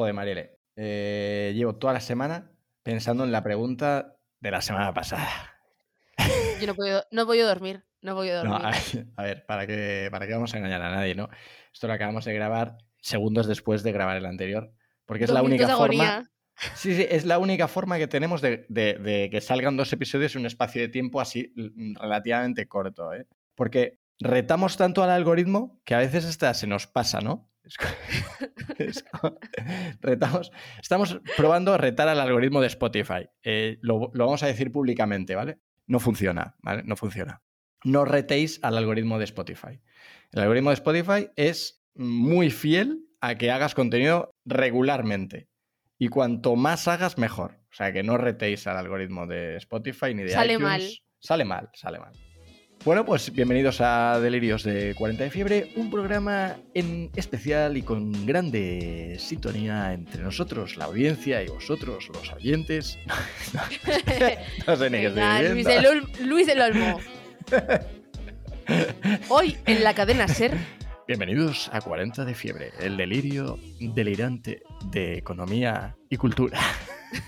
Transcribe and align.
Joder, 0.00 0.14
Mariele. 0.14 0.56
eh, 0.76 1.52
llevo 1.54 1.74
toda 1.76 1.92
la 1.92 2.00
semana 2.00 2.50
pensando 2.82 3.22
en 3.22 3.32
la 3.32 3.42
pregunta 3.42 4.16
de 4.40 4.50
la 4.50 4.62
semana 4.62 4.94
pasada. 4.94 5.28
Yo 6.58 6.66
no 6.68 6.74
puedo, 6.74 7.04
no 7.10 7.26
voy 7.26 7.40
a 7.40 7.46
dormir. 7.46 7.84
No 8.00 8.14
voy 8.14 8.30
a 8.30 8.42
No, 8.42 8.52
dormir. 8.52 8.66
a 8.66 8.70
ver, 8.70 9.06
a 9.16 9.22
ver, 9.24 9.44
¿para 9.44 9.66
qué, 9.66 10.08
¿para 10.10 10.26
qué 10.26 10.32
vamos 10.32 10.54
a 10.54 10.56
engañar 10.56 10.80
a 10.80 10.88
nadie, 10.90 11.14
no? 11.14 11.28
Esto 11.70 11.86
lo 11.86 11.92
acabamos 11.92 12.24
de 12.24 12.32
grabar 12.32 12.78
segundos 13.02 13.46
después 13.46 13.82
de 13.82 13.92
grabar 13.92 14.16
el 14.16 14.24
anterior. 14.24 14.72
Porque 15.04 15.24
es 15.24 15.30
la 15.30 15.42
única 15.42 15.68
forma. 15.68 15.84
agonía. 16.14 16.30
Sí, 16.74 16.94
sí, 16.94 17.06
es 17.10 17.26
la 17.26 17.38
única 17.38 17.68
forma 17.68 17.98
que 17.98 18.08
tenemos 18.08 18.40
de, 18.40 18.64
de- 18.70 18.94
de 18.94 19.28
que 19.30 19.42
salgan 19.42 19.76
dos 19.76 19.92
episodios 19.92 20.34
en 20.34 20.40
un 20.40 20.46
espacio 20.46 20.80
de 20.80 20.88
tiempo 20.88 21.20
así 21.20 21.52
mm, 21.56 21.96
relativamente 22.00 22.66
corto, 22.68 23.12
¿eh? 23.12 23.26
Porque 23.54 23.98
retamos 24.18 24.78
tanto 24.78 25.02
al 25.02 25.10
algoritmo 25.10 25.78
que 25.84 25.94
a 25.94 25.98
veces 25.98 26.24
hasta 26.24 26.54
se 26.54 26.66
nos 26.66 26.86
pasa, 26.86 27.20
¿no? 27.20 27.49
Retamos, 30.00 30.50
estamos 30.80 31.20
probando 31.36 31.76
retar 31.78 32.08
al 32.08 32.20
algoritmo 32.20 32.60
de 32.60 32.66
Spotify. 32.68 33.28
Eh, 33.42 33.78
lo, 33.82 34.10
lo 34.12 34.26
vamos 34.26 34.42
a 34.42 34.46
decir 34.46 34.72
públicamente, 34.72 35.34
¿vale? 35.34 35.58
No 35.86 36.00
funciona, 36.00 36.56
¿vale? 36.60 36.82
No 36.84 36.96
funciona. 36.96 37.42
No 37.84 38.04
retéis 38.04 38.60
al 38.62 38.76
algoritmo 38.76 39.18
de 39.18 39.24
Spotify. 39.24 39.80
El 40.32 40.42
algoritmo 40.42 40.70
de 40.70 40.74
Spotify 40.74 41.28
es 41.36 41.82
muy 41.94 42.50
fiel 42.50 43.04
a 43.20 43.36
que 43.36 43.50
hagas 43.50 43.74
contenido 43.74 44.34
regularmente. 44.44 45.48
Y 45.98 46.08
cuanto 46.08 46.56
más 46.56 46.88
hagas, 46.88 47.18
mejor. 47.18 47.58
O 47.70 47.74
sea, 47.74 47.92
que 47.92 48.02
no 48.02 48.16
retéis 48.16 48.66
al 48.66 48.76
algoritmo 48.76 49.26
de 49.26 49.56
Spotify 49.56 50.14
ni 50.14 50.22
de 50.22 50.30
Sale 50.30 50.54
iTunes. 50.54 50.68
mal. 50.68 50.90
Sale 51.20 51.44
mal, 51.44 51.70
sale 51.74 51.98
mal. 51.98 52.12
Bueno, 52.84 53.04
pues 53.04 53.30
bienvenidos 53.32 53.80
a 53.82 54.18
Delirios 54.20 54.62
de 54.62 54.94
40 54.94 55.24
de 55.24 55.30
Fiebre, 55.30 55.72
un 55.76 55.90
programa 55.90 56.56
en 56.72 57.10
especial 57.14 57.76
y 57.76 57.82
con 57.82 58.24
grande 58.24 59.16
sintonía 59.18 59.92
entre 59.92 60.22
nosotros, 60.22 60.76
la 60.78 60.86
audiencia, 60.86 61.42
y 61.42 61.48
vosotros, 61.48 62.08
los 62.08 62.32
oyentes. 62.32 62.98
No, 64.66 64.76
sé 64.76 64.88
ni 64.90 64.98
qué 64.98 65.06
estoy 65.06 65.22
Luis, 65.52 65.66
diciendo. 65.66 65.90
del 65.90 66.02
Ol- 66.02 66.26
Luis 66.26 66.46
del 66.46 66.60
Olmo. 66.62 67.00
Hoy 69.28 69.56
en 69.66 69.84
la 69.84 69.94
cadena 69.94 70.26
Ser. 70.28 70.56
Bienvenidos 71.06 71.68
a 71.72 71.80
40 71.80 72.24
de 72.24 72.34
Fiebre, 72.34 72.70
el 72.80 72.96
delirio 72.96 73.58
delirante 73.80 74.62
de 74.86 75.18
economía 75.18 75.96
y 76.08 76.16
cultura. 76.16 76.58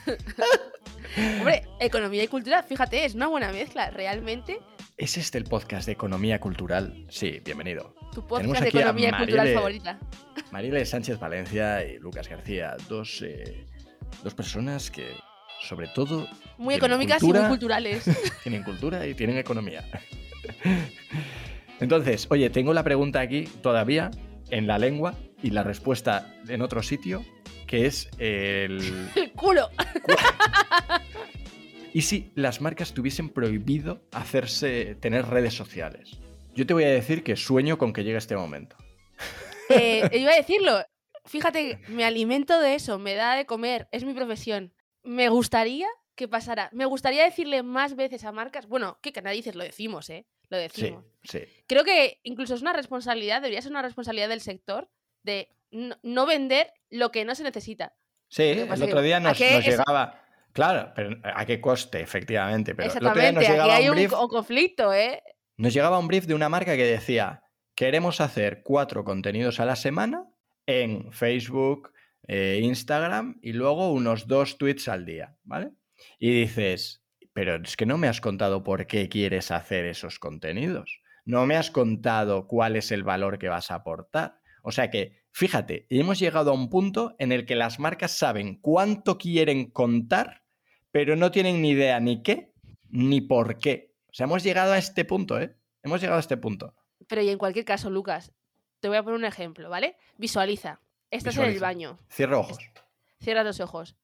Hombre, 1.41 1.65
economía 1.81 2.23
y 2.25 2.29
cultura, 2.29 2.63
fíjate, 2.63 3.05
es 3.05 3.15
una 3.15 3.27
buena 3.27 3.53
mezcla. 3.53 3.91
Realmente, 3.91 4.59
¿Es 5.03 5.19
este 5.19 5.37
el 5.37 5.43
podcast 5.43 5.87
de 5.87 5.93
economía 5.95 6.39
cultural? 6.39 7.07
Sí, 7.09 7.41
bienvenido. 7.45 7.93
tu 8.15 8.25
Tenemos 8.25 8.29
podcast 8.29 8.63
de 8.63 8.69
aquí 8.69 8.79
a 8.79 8.81
economía 8.83 9.09
y 9.09 9.17
cultural 9.17 9.55
favorita. 9.55 9.99
Mariela 10.53 10.85
Sánchez 10.85 11.19
Valencia 11.19 11.85
y 11.85 11.99
Lucas 11.99 12.29
García, 12.29 12.77
dos, 12.89 13.21
eh, 13.23 13.67
dos 14.23 14.33
personas 14.33 14.93
que, 14.93 15.09
sobre 15.61 15.89
todo, 15.89 16.29
Muy 16.57 16.77
económicas 16.77 17.21
y 17.21 17.33
muy 17.33 17.49
culturales. 17.49 18.05
tienen 18.45 18.63
cultura 18.63 19.05
y 19.05 19.15
tienen 19.15 19.39
economía. 19.39 19.85
Entonces, 21.81 22.29
oye, 22.31 22.49
tengo 22.51 22.73
la 22.73 22.85
pregunta 22.85 23.19
aquí 23.19 23.49
todavía 23.61 24.13
en 24.51 24.69
la 24.69 24.79
lengua 24.79 25.17
y 25.43 25.51
la 25.51 25.65
respuesta 25.65 26.33
en 26.47 26.63
otro 26.63 26.81
sitio, 26.81 27.25
que 27.67 27.87
es 27.87 28.09
el... 28.19 29.09
El 29.17 29.33
culo. 29.35 29.69
¿Y 31.93 32.03
si 32.03 32.33
las 32.35 32.61
marcas 32.61 32.95
tuviesen 32.95 33.29
prohibido 33.29 34.03
hacerse, 34.13 34.95
tener 34.97 35.27
redes 35.27 35.55
sociales? 35.55 36.19
Yo 36.55 36.67
te 36.67 36.75
voy 36.75 36.85
a 36.85 36.91
decir 36.91 37.23
que 37.23 37.37
sueño 37.37 37.79
con 37.79 37.93
que 37.93 38.05
llegue 38.05 38.19
este 38.19 38.37
momento. 38.37 38.77
Eh, 39.69 40.09
iba 40.13 40.33
a 40.33 40.37
decirlo. 40.37 40.85
Fíjate, 41.25 41.79
me 41.89 42.05
alimento 42.05 42.59
de 42.61 42.75
eso, 42.75 42.99
me 42.99 43.15
da 43.15 43.37
de 43.37 43.47
comer, 43.47 43.89
es 43.93 44.05
mi 44.05 44.13
profesión. 44.13 44.75
Me 45.05 45.29
gustaría 45.29 45.87
que 46.15 46.29
pasara. 46.29 46.69
Me 46.73 46.85
gustaría 46.85 47.25
decirle 47.25 47.63
más 47.63 47.95
veces 47.97 48.25
a 48.25 48.33
marcas. 48.33 48.67
Bueno, 48.67 48.99
qué 49.03 49.13
canadices 49.13 49.55
lo 49.55 49.63
decimos, 49.65 50.11
¿eh? 50.11 50.27
Lo 50.49 50.59
Sí, 50.59 50.63
decimos. 50.63 51.05
sí. 51.25 51.41
Creo 51.67 51.85
que 51.85 52.21
incluso 52.25 52.55
es 52.55 52.61
una 52.63 52.73
responsabilidad, 52.73 53.41
debería 53.41 53.63
ser 53.63 53.71
una 53.71 53.83
responsabilidad 53.83 54.29
del 54.29 54.41
sector 54.41 54.91
de 55.23 55.49
no, 55.71 55.97
no 56.03 56.27
vender 56.27 56.73
lo 56.91 57.11
que 57.11 57.25
no 57.25 57.35
se 57.35 57.45
necesita. 57.45 57.95
Sí, 58.29 58.43
que 58.43 58.63
el 58.63 58.83
otro 58.83 58.97
que- 58.97 59.03
día 59.03 59.17
¿a 59.19 59.21
nos, 59.21 59.39
llegaba... 59.39 60.22
Claro, 60.53 60.93
pero 60.95 61.17
¿a 61.23 61.45
qué 61.47 61.61
coste, 61.61 62.01
efectivamente? 62.01 62.75
Pero 62.75 62.89
Exactamente, 62.89 63.33
nos 63.33 63.45
aquí 63.45 63.53
llegaba 63.53 63.77
hay 63.77 63.85
un 63.85 63.91
un, 63.91 63.97
brief 63.97 64.13
un 64.13 64.29
conflicto, 64.29 64.93
¿eh? 64.93 65.23
Nos 65.57 65.73
llegaba 65.73 65.99
un 65.99 66.09
brief 66.09 66.27
de 66.27 66.35
una 66.35 66.49
marca 66.49 66.77
que 66.77 66.85
decía, 66.85 67.43
queremos 67.75 68.21
hacer 68.21 68.63
cuatro 68.63 69.05
contenidos 69.05 69.61
a 69.61 69.65
la 69.65 69.77
semana 69.77 70.27
en 70.67 71.13
Facebook, 71.13 71.93
eh, 72.29 72.61
Instagram 72.63 73.39
y 73.43 73.53
luego 73.53 73.93
unos 73.93 74.27
dos 74.27 74.59
tweets 74.59 74.89
al 74.89 75.05
día, 75.05 75.37
¿vale? 75.43 75.71
Y 76.19 76.31
dices, 76.33 77.05
pero 77.33 77.57
es 77.57 77.77
que 77.77 77.87
no 77.87 77.99
me 77.99 78.09
has 78.09 78.21
contado 78.21 78.63
por 78.63 78.87
qué 78.87 79.09
quieres 79.09 79.51
hacer 79.51 79.87
esos 79.87 80.19
contenidos. 80.19 81.01
No 81.25 81.47
me 81.47 81.57
has 81.57 81.71
contado 81.71 82.47
cuál 82.47 82.77
es 82.77 82.93
el 82.93 83.05
valor 83.05 83.39
que 83.39 83.49
vas 83.49 83.71
a 83.71 83.77
aportar. 83.77 84.41
O 84.63 84.73
sea 84.73 84.91
que, 84.91 85.25
fíjate, 85.33 85.87
hemos 85.89 86.19
llegado 86.19 86.51
a 86.51 86.55
un 86.55 86.69
punto 86.69 87.15
en 87.19 87.33
el 87.33 87.47
que 87.47 87.57
las 87.57 87.79
marcas 87.79 88.13
saben 88.13 88.61
cuánto 88.61 89.19
quieren 89.19 89.71
contar, 89.71 90.42
pero 90.93 91.17
no 91.17 91.31
tienen 91.31 91.61
ni 91.61 91.71
idea 91.71 91.99
ni 92.01 92.23
qué 92.23 92.53
ni 92.91 93.21
por 93.21 93.59
qué. 93.59 93.95
O 94.11 94.15
sea, 94.15 94.25
hemos 94.25 94.43
llegado 94.43 94.73
a 94.73 94.79
este 94.79 95.05
punto, 95.05 95.41
¿eh? 95.41 95.57
Hemos 95.83 96.01
llegado 96.01 96.19
a 96.19 96.21
este 96.21 96.37
punto. 96.37 96.75
Pero 97.09 97.23
y 97.23 97.31
en 97.31 97.39
cualquier 97.39 97.65
caso, 97.65 97.91
Lucas, 97.91 98.33
te 98.81 98.89
voy 98.89 98.99
a 98.99 99.03
poner 99.03 99.19
un 99.19 99.25
ejemplo, 99.25 99.71
¿vale? 99.71 99.97
Visualiza. 100.19 100.81
Estás 101.11 101.37
en 101.37 101.45
el 101.45 101.53
Visualiza. 101.53 101.67
baño. 101.67 101.99
Cierra 102.11 102.39
ojos. 102.39 102.59
Cierra 103.21 103.43
los 103.43 103.61
ojos. 103.61 103.97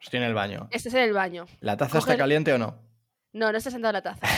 Estoy 0.00 0.18
en 0.18 0.24
el 0.24 0.34
baño. 0.34 0.68
Estás 0.72 0.94
en 0.94 1.02
el 1.02 1.12
baño. 1.12 1.46
¿La 1.60 1.76
taza 1.76 1.98
está 1.98 2.16
caliente 2.16 2.52
o 2.52 2.58
no? 2.58 2.82
No, 3.32 3.52
no 3.52 3.58
estás 3.58 3.72
sentado 3.72 3.90
en 3.90 3.94
la 3.94 4.02
taza. 4.02 4.26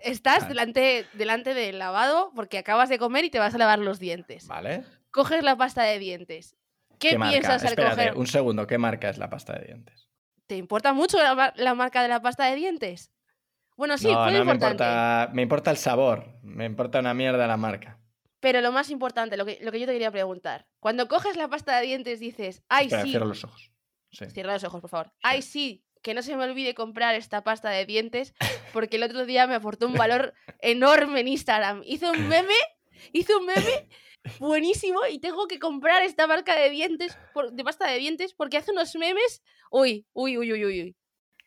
Estás 0.00 0.40
Vale. 0.40 0.48
delante, 0.48 1.06
delante 1.12 1.54
del 1.54 1.78
lavado 1.78 2.32
porque 2.34 2.58
acabas 2.58 2.88
de 2.88 2.98
comer 2.98 3.24
y 3.24 3.30
te 3.30 3.38
vas 3.38 3.54
a 3.54 3.58
lavar 3.58 3.78
los 3.78 4.00
dientes. 4.00 4.48
¿Vale? 4.48 4.82
Coges 5.12 5.44
la 5.44 5.56
pasta 5.56 5.84
de 5.84 5.98
dientes. 6.00 6.56
¿Qué, 6.98 7.16
marca? 7.16 7.30
piensas 7.32 7.62
al 7.62 7.68
Espérate, 7.70 7.94
coger? 7.96 8.16
un 8.16 8.26
segundo. 8.26 8.66
¿Qué 8.66 8.78
marca 8.78 9.08
es 9.10 9.18
la 9.18 9.30
pasta 9.30 9.52
de 9.58 9.66
dientes? 9.66 10.01
¿Te 10.52 10.58
importa 10.58 10.92
mucho 10.92 11.16
la, 11.16 11.34
mar- 11.34 11.54
la 11.56 11.74
marca 11.74 12.02
de 12.02 12.08
la 12.08 12.20
pasta 12.20 12.44
de 12.44 12.56
dientes? 12.56 13.10
Bueno, 13.74 13.96
sí, 13.96 14.12
no, 14.12 14.26
me 14.26 14.52
importa. 14.52 15.30
Me 15.32 15.40
importa 15.40 15.70
el 15.70 15.78
sabor. 15.78 16.26
Me 16.42 16.66
importa 16.66 16.98
una 16.98 17.14
mierda 17.14 17.46
la 17.46 17.56
marca. 17.56 17.98
Pero 18.38 18.60
lo 18.60 18.70
más 18.70 18.90
importante, 18.90 19.38
lo 19.38 19.46
que, 19.46 19.58
lo 19.62 19.72
que 19.72 19.80
yo 19.80 19.86
te 19.86 19.92
quería 19.94 20.10
preguntar. 20.10 20.66
Cuando 20.78 21.08
coges 21.08 21.36
la 21.36 21.48
pasta 21.48 21.78
de 21.80 21.86
dientes 21.86 22.20
dices, 22.20 22.62
ay, 22.68 22.84
Espera, 22.88 23.02
sí. 23.02 23.08
cierra 23.12 23.24
los 23.24 23.44
ojos. 23.44 23.72
Sí. 24.10 24.26
Cierra 24.28 24.52
los 24.52 24.62
ojos, 24.64 24.82
por 24.82 24.90
favor. 24.90 25.10
Ay, 25.22 25.40
sí, 25.40 25.86
que 26.02 26.12
no 26.12 26.20
se 26.20 26.36
me 26.36 26.44
olvide 26.44 26.74
comprar 26.74 27.14
esta 27.14 27.42
pasta 27.42 27.70
de 27.70 27.86
dientes 27.86 28.34
porque 28.74 28.96
el 28.96 29.04
otro 29.04 29.24
día 29.24 29.46
me 29.46 29.54
aportó 29.54 29.86
un 29.86 29.94
valor 29.94 30.34
enorme 30.60 31.20
en 31.20 31.28
Instagram. 31.28 31.80
Hizo 31.86 32.10
un 32.10 32.28
meme, 32.28 32.52
hizo 33.14 33.38
un 33.38 33.46
meme 33.46 33.88
buenísimo 34.38 35.00
y 35.10 35.18
tengo 35.18 35.46
que 35.46 35.58
comprar 35.58 36.02
esta 36.02 36.26
marca 36.26 36.54
de 36.58 36.70
dientes, 36.70 37.16
por- 37.34 37.52
de 37.52 37.64
pasta 37.64 37.86
de 37.88 37.98
dientes, 37.98 38.34
porque 38.34 38.56
hace 38.56 38.70
unos 38.72 38.94
memes. 38.96 39.42
Uy, 39.70 40.06
uy, 40.12 40.38
uy, 40.38 40.52
uy, 40.52 40.64
uy. 40.64 40.82
uy. 40.82 40.96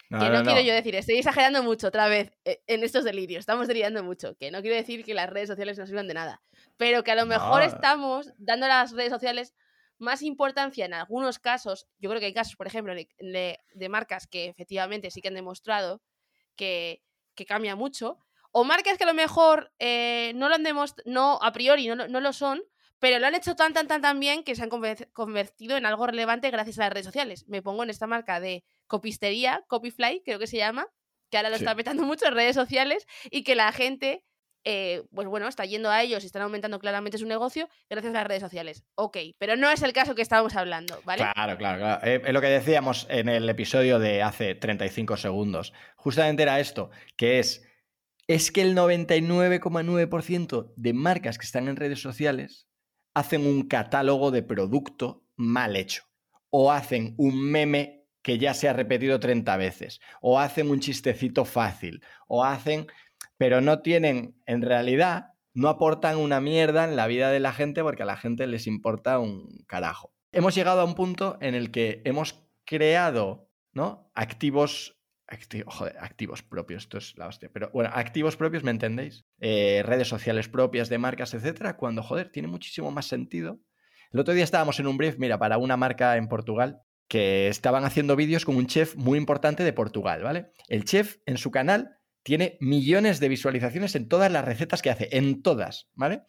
No, 0.09 0.19
que 0.19 0.25
no, 0.25 0.34
no, 0.38 0.44
quiero 0.44 0.59
no. 0.62 0.68
yo 0.68 0.74
decir, 0.75 0.94
estoy 0.96 1.18
exagerando 1.18 1.63
mucho 1.63 1.88
otra 1.88 2.08
vez 2.08 2.31
eh, 2.46 2.62
en 2.68 2.84
estos 2.84 3.03
delirios, 3.03 3.40
estamos 3.40 3.68
delirando 3.68 4.03
mucho, 4.03 4.36
que 4.36 4.52
no 4.52 4.62
quiero 4.62 4.75
decir 4.75 5.03
que 5.03 5.16
las 5.16 5.28
redes 5.31 5.50
sociales 5.50 5.80
no 5.80 5.88
sirvan 5.88 6.08
de 6.08 6.13
nada, 6.13 6.44
pero 6.78 7.03
que 7.03 7.09
a 7.12 7.16
lo 7.16 7.25
mejor 7.25 7.63
estamos 7.63 8.31
dando 8.38 8.68
a 8.68 8.69
las 8.69 8.92
redes 8.92 9.09
sociales 9.12 9.56
más 9.97 10.22
importancia 10.22 10.86
en 10.86 10.94
algunos 10.94 11.40
casos, 11.40 11.88
yo 11.97 12.09
creo 12.12 12.19
que 12.19 12.28
hay 12.28 12.34
casos, 12.36 12.56
por 12.56 12.68
ejemplo, 12.68 12.94
de, 12.94 13.09
de- 13.18 13.57
de 13.74 13.90
marcas 13.90 14.28
que 14.28 14.46
efectivamente 14.46 15.09
sí 15.09 15.22
que 15.22 15.30
han 15.30 15.34
demostrado 15.34 16.03
que, 16.56 17.02
que 17.34 17.46
cambia 17.47 17.75
mucho, 17.75 18.19
o 18.57 18.63
marcas 18.63 18.97
que 18.97 19.03
a 19.03 19.07
lo 19.07 19.13
mejor 19.13 19.73
eh, 19.79 20.31
no 20.35 20.47
lo 20.47 20.55
han 20.55 20.63
demostrado, 20.63 21.03
no, 21.11 21.39
a 21.41 21.51
priori 21.51 21.88
no, 21.88 21.95
lo- 21.95 22.07
no 22.07 22.21
lo 22.21 22.31
son, 22.31 22.63
pero 22.99 23.19
lo 23.19 23.27
han 23.27 23.35
hecho 23.35 23.55
tan, 23.57 23.73
tan, 23.73 23.88
tan, 23.88 24.01
tan 24.01 24.17
bien 24.19 24.43
que 24.45 24.55
se 24.55 24.63
han 24.63 24.69
conver- 24.69 25.11
convertido 25.11 25.75
en 25.75 25.85
algo 25.85 26.07
relevante 26.07 26.50
gracias 26.51 26.80
a 26.80 26.83
las 26.83 26.94
redes 26.94 27.06
sociales. 27.06 27.45
Me 27.50 27.62
pongo 27.62 27.83
en 27.83 27.89
esta 27.89 28.07
marca 28.07 28.39
de 28.39 28.63
copistería, 28.88 29.63
Copyfly, 29.68 30.21
creo 30.24 30.39
que 30.39 30.47
se 30.47 30.56
llama, 30.57 30.88
que 31.30 31.35
ahora 31.38 31.50
lo 31.50 31.57
Sí. 31.57 31.63
está 31.65 31.75
petando 31.75 32.03
mucho 32.07 32.25
en 32.27 32.33
redes 32.33 32.56
sociales 32.56 33.06
y 33.30 33.44
que 33.44 33.56
la 33.56 33.74
gente, 33.74 34.24
eh, 34.63 35.03
pues 35.13 35.27
bueno, 35.27 35.50
está 35.50 35.65
yendo 35.65 35.89
a 35.91 36.01
ellos 36.01 36.24
y 36.24 36.27
están 36.27 36.41
aumentando 36.41 36.80
claramente 36.80 37.18
su 37.18 37.25
negocio 37.27 37.68
gracias 37.89 38.12
a 38.13 38.19
las 38.19 38.27
redes 38.27 38.41
sociales. 38.41 38.85
Ok, 38.95 39.18
pero 39.38 39.57
no 39.57 39.69
es 39.69 39.81
el 39.83 39.91
caso 39.91 40.15
que 40.15 40.21
estábamos 40.21 40.56
hablando, 40.56 41.01
¿vale? 41.03 41.24
Claro, 41.33 41.57
claro, 41.57 41.77
claro. 41.80 42.06
Eh, 42.07 42.21
Es 42.25 42.33
lo 42.33 42.39
que 42.39 42.47
decíamos 42.47 43.06
en 43.09 43.27
el 43.27 43.50
episodio 43.50 44.00
de 44.00 44.24
hace 44.24 44.56
35 44.56 45.18
segundos. 45.18 45.74
Justamente 45.97 46.44
era 46.44 46.62
esto, 46.62 46.89
que 47.18 47.39
es, 47.39 47.68
es 48.27 48.51
que 48.51 48.62
el 48.62 48.75
99,9% 48.75 50.74
de 50.75 50.94
marcas 50.94 51.38
que 51.38 51.45
están 51.45 51.68
en 51.68 51.75
redes 51.75 52.01
sociales 52.01 52.68
hacen 53.13 53.45
un 53.45 53.68
catálogo 53.68 54.31
de 54.31 54.44
producto 54.44 55.24
mal 55.36 55.75
hecho. 55.75 56.04
O 56.50 56.72
hacen 56.72 57.13
un 57.18 57.39
meme 57.39 58.07
que 58.22 58.38
ya 58.38 58.54
se 58.54 58.68
ha 58.68 58.74
repetido 58.74 59.19
30 59.19 59.56
veces. 59.57 60.00
O 60.22 60.39
hacen 60.39 60.69
un 60.69 60.80
chistecito 60.80 61.45
fácil. 61.45 62.01
O 62.27 62.44
hacen... 62.44 62.88
Pero 63.38 63.60
no 63.60 63.81
tienen, 63.81 64.42
en 64.45 64.62
realidad, 64.62 65.33
no 65.54 65.69
aportan 65.69 66.18
una 66.18 66.39
mierda 66.39 66.86
en 66.86 66.95
la 66.95 67.07
vida 67.07 67.31
de 67.31 67.39
la 67.39 67.51
gente 67.54 67.83
porque 67.83 68.04
a 68.04 68.06
la 68.06 68.18
gente 68.18 68.48
les 68.48 68.66
importa 68.66 69.19
un 69.19 69.63
carajo. 69.68 70.13
hemos 70.31 70.56
llegado 70.56 70.81
a 70.81 70.86
un 70.86 70.95
punto 70.95 71.38
en 71.42 71.54
el 71.54 71.69
que 71.71 72.01
hemos 72.06 72.45
creado, 72.66 73.50
¿no? 73.74 74.10
Activos 74.16 74.94
joder, 75.68 75.98
activos 76.00 76.44
propios, 76.44 76.83
esto 76.83 76.98
es 76.98 77.18
la 77.18 77.27
hostia. 77.27 77.50
Pero 77.51 77.69
bueno, 77.74 77.89
activos 77.94 78.36
propios, 78.36 78.63
¿me 78.63 78.72
entendéis? 78.72 79.25
Eh, 79.39 79.83
redes 79.86 80.07
sociales 80.07 80.48
propias 80.48 80.89
de 80.89 80.98
marcas, 80.98 81.33
etcétera, 81.33 81.77
cuando, 81.77 82.04
joder, 82.04 82.30
tiene 82.31 82.48
muchísimo 82.48 82.92
más 82.92 83.07
sentido. 83.07 83.60
El 84.12 84.19
otro 84.19 84.33
día 84.33 84.44
estábamos 84.44 84.80
en 84.80 84.88
un 84.88 84.98
brief, 84.98 85.18
mira, 85.18 85.38
para 85.38 85.57
una 85.57 85.77
marca 85.77 86.16
en 86.18 86.27
Portugal, 86.27 86.81
que 87.07 87.48
estaban 87.48 87.83
haciendo 87.83 88.16
vídeos 88.16 88.45
con 88.45 88.56
un 88.56 88.68
chef 88.68 88.95
muy 88.95 89.18
importante 89.18 89.63
de 89.63 89.74
Portugal, 89.74 90.24
¿vale? 90.24 90.51
El 90.68 90.86
chef 90.86 91.18
en 91.25 91.38
su 91.38 91.51
canal 91.51 91.98
tiene 92.24 92.57
millones 92.60 93.19
de 93.19 93.30
visualizaciones 93.30 93.95
en 93.95 94.07
todas 94.07 94.31
las 94.31 94.45
recetas 94.45 94.81
que 94.81 94.89
hace, 94.89 95.10
en 95.12 95.42
todas, 95.42 95.89
¿vale? 95.94 96.24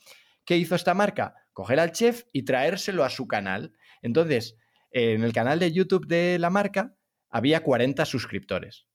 ¿Qué 0.45 0.57
hizo 0.57 0.75
esta 0.75 0.95
marca? 0.95 1.35
Coger 1.53 1.81
al 1.81 1.93
chef 1.93 2.25
y 2.33 2.45
traérselo 2.45 3.05
a 3.05 3.11
su 3.11 3.27
canal. 3.27 3.73
Entonces, 4.03 4.57
en 4.91 5.23
el 5.23 5.33
canal 5.33 5.59
de 5.59 5.73
YouTube 5.73 6.07
de 6.07 6.39
la 6.39 6.51
marca 6.51 6.95
había 7.37 7.63
40 7.63 8.05
suscriptores. 8.07 8.87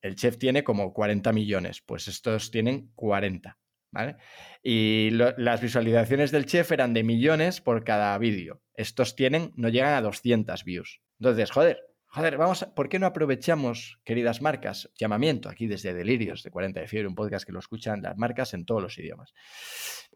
El 0.00 0.16
chef 0.16 0.38
tiene 0.38 0.64
como 0.64 0.92
40 0.92 1.32
millones, 1.32 1.82
pues 1.82 2.08
estos 2.08 2.50
tienen 2.50 2.90
40. 2.94 3.58
¿vale? 3.90 4.16
Y 4.62 5.10
las 5.10 5.60
visualizaciones 5.60 6.30
del 6.30 6.46
chef 6.46 6.72
eran 6.72 6.94
de 6.94 7.04
millones 7.04 7.60
por 7.60 7.84
cada 7.84 8.16
vídeo. 8.18 8.62
Estos 8.74 9.16
tienen, 9.16 9.52
no 9.56 9.68
llegan 9.68 9.94
a 9.94 10.00
200 10.00 10.64
views. 10.64 11.00
Entonces, 11.20 11.50
joder, 11.50 11.78
joder, 12.06 12.36
vamos 12.38 12.62
a, 12.62 12.74
¿por 12.74 12.88
qué 12.88 12.98
no 12.98 13.06
aprovechamos, 13.06 14.00
queridas 14.04 14.42
marcas, 14.42 14.90
llamamiento 14.98 15.48
aquí 15.48 15.66
desde 15.66 15.94
Delirios 15.94 16.42
de 16.42 16.50
40 16.50 16.80
de 16.80 16.88
Fiebre, 16.88 17.08
un 17.08 17.14
podcast 17.14 17.46
que 17.46 17.52
lo 17.52 17.58
escuchan 17.58 18.02
las 18.02 18.16
marcas 18.16 18.54
en 18.54 18.64
todos 18.64 18.82
los 18.82 18.98
idiomas? 18.98 19.34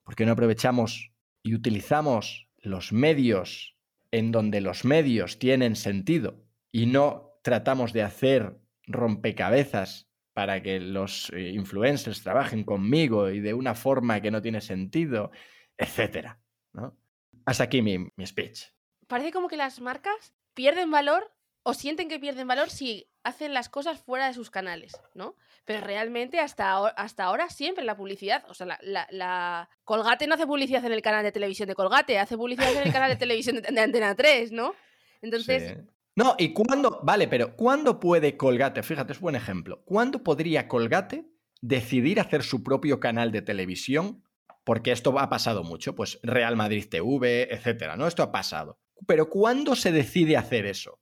¿Por 0.03 0.17
qué 0.17 0.26
no 0.26 0.32
aprovechamos 0.32 1.12
y 1.43 1.55
utilizamos 1.55 2.49
los 2.59 2.93
medios 2.93 3.76
en 4.11 4.32
donde 4.32 4.61
los 4.61 4.85
medios 4.85 5.38
tienen 5.38 5.76
sentido 5.76 6.44
y 6.73 6.87
no 6.87 7.28
tratamos 7.43 7.93
de 7.93 8.02
hacer 8.02 8.58
rompecabezas 8.87 10.08
para 10.38 10.62
que 10.62 10.79
los 10.79 11.31
eh, 11.31 11.50
influencers 11.50 12.23
trabajen 12.23 12.62
conmigo 12.62 13.29
y 13.31 13.40
de 13.40 13.55
una 13.55 13.75
forma 13.75 14.20
que 14.20 14.31
no 14.31 14.40
tiene 14.40 14.61
sentido, 14.61 15.32
etcétera. 15.76 16.40
¿no? 16.73 16.96
Hasta 17.44 17.64
aquí 17.64 17.82
mi, 17.82 18.08
speech. 18.25 18.67
Parece 19.08 19.32
como 19.32 19.49
que 19.49 19.56
las 19.56 19.81
marcas 19.81 20.35
pierden 20.55 20.90
valor 20.90 21.32
o 21.64 21.75
sienten 21.75 22.08
que 22.08 22.20
pierden 22.20 22.46
valor 22.46 22.70
si 22.70 23.11
hacen 23.25 23.52
las 23.52 23.69
cosas 23.69 24.00
fuera 24.00 24.29
de 24.29 24.35
sus 24.35 24.49
canales, 24.49 24.93
¿no? 25.12 25.35
Pero 25.64 25.81
realmente 25.81 26.38
hasta, 26.38 26.70
ahora, 26.70 26.94
hasta 26.96 27.25
ahora 27.25 27.50
siempre 27.50 27.85
la 27.85 27.96
publicidad, 27.96 28.44
o 28.49 28.55
sea, 28.55 28.79
la, 28.81 29.69
Colgate 29.85 30.26
no 30.26 30.35
hace 30.35 30.46
publicidad 30.46 30.85
en 30.85 30.93
el 30.93 31.02
canal 31.02 31.25
de 31.25 31.32
televisión 31.32 31.69
de 31.69 31.75
Colgate, 31.75 32.19
hace 32.19 32.37
publicidad 32.37 32.73
en 32.75 32.87
el 32.87 32.93
canal 32.93 33.11
de 33.11 33.17
televisión 33.26 33.61
de, 33.61 33.81
Antena 33.81 34.14
3, 34.14 34.52
¿no? 34.52 34.75
Entonces, 35.20 35.76
no, 36.19 36.35
y 36.37 36.53
cuándo, 36.53 36.99
vale, 37.05 37.29
pero 37.29 37.55
¿cuándo 37.55 38.00
puede 38.00 38.37
Colgate, 38.37 38.82
fíjate, 38.82 39.12
es 39.12 39.20
buen 39.20 39.37
ejemplo, 39.37 39.85
¿cuándo 39.85 40.25
podría 40.25 40.67
Colgate 40.67 41.31
decidir 41.61 42.19
hacer 42.19 42.43
su 42.43 42.65
propio 42.65 42.99
canal 42.99 43.31
de 43.31 43.41
televisión? 43.41 44.25
Porque 44.65 44.91
esto 44.91 45.17
ha 45.17 45.29
pasado 45.29 45.62
mucho, 45.62 45.94
pues 45.94 46.19
Real 46.25 46.56
Madrid 46.56 46.87
TV, 46.91 47.55
etcétera, 47.55 47.97
¿no? 47.97 48.09
Esto 48.09 48.25
ha 48.25 48.32
pasado. 48.32 48.81
Pero 49.06 49.31
¿cuándo 49.31 49.76
se 49.76 49.93
decide 49.93 50.37
hacer 50.37 50.67
eso? 50.67 50.99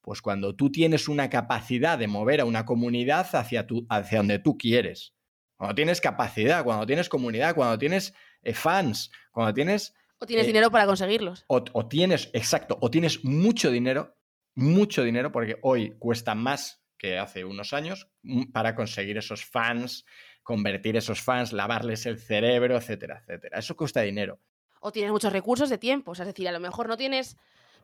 Pues 0.00 0.22
cuando 0.22 0.54
tú 0.54 0.70
tienes 0.70 1.08
una 1.08 1.28
capacidad 1.28 1.98
de 1.98 2.06
mover 2.06 2.40
a 2.40 2.44
una 2.44 2.64
comunidad 2.64 3.34
hacia, 3.34 3.66
tu, 3.66 3.84
hacia 3.88 4.18
donde 4.18 4.38
tú 4.38 4.56
quieres. 4.56 5.12
Cuando 5.56 5.74
tienes 5.74 6.00
capacidad, 6.00 6.62
cuando 6.62 6.86
tienes 6.86 7.08
comunidad, 7.08 7.56
cuando 7.56 7.80
tienes 7.80 8.14
eh, 8.42 8.54
fans, 8.54 9.10
cuando 9.32 9.52
tienes... 9.54 9.92
O 10.20 10.26
tienes 10.26 10.44
eh, 10.44 10.46
dinero 10.46 10.70
para 10.70 10.86
conseguirlos. 10.86 11.44
o, 11.48 11.88
tienes, 11.88 12.30
exacto, 12.32 12.78
o 12.80 12.92
tienes 12.92 13.24
mucho 13.24 13.72
dinero 13.72 14.21
mucho 14.54 15.02
dinero 15.02 15.32
porque 15.32 15.58
hoy 15.62 15.96
cuesta 15.98 16.34
más 16.34 16.82
que 16.98 17.18
hace 17.18 17.44
unos 17.44 17.72
años 17.72 18.08
mm, 18.22 18.52
para 18.52 18.74
conseguir 18.74 19.18
esos 19.18 19.44
fans, 19.44 20.04
convertir 20.42 20.96
esos 20.96 21.20
fans, 21.20 21.52
lavarles 21.52 22.06
el 22.06 22.18
cerebro, 22.18 22.76
etcétera, 22.76 23.18
etcétera. 23.20 23.58
Eso 23.58 23.76
cuesta 23.76 24.02
dinero. 24.02 24.40
O 24.80 24.92
tienes 24.92 25.12
muchos 25.12 25.32
recursos 25.32 25.70
de 25.70 25.78
tiempo, 25.78 26.12
es 26.12 26.18
decir, 26.18 26.48
a 26.48 26.52
lo 26.52 26.60
mejor 26.60 26.88
no 26.88 26.96
tienes, 26.96 27.36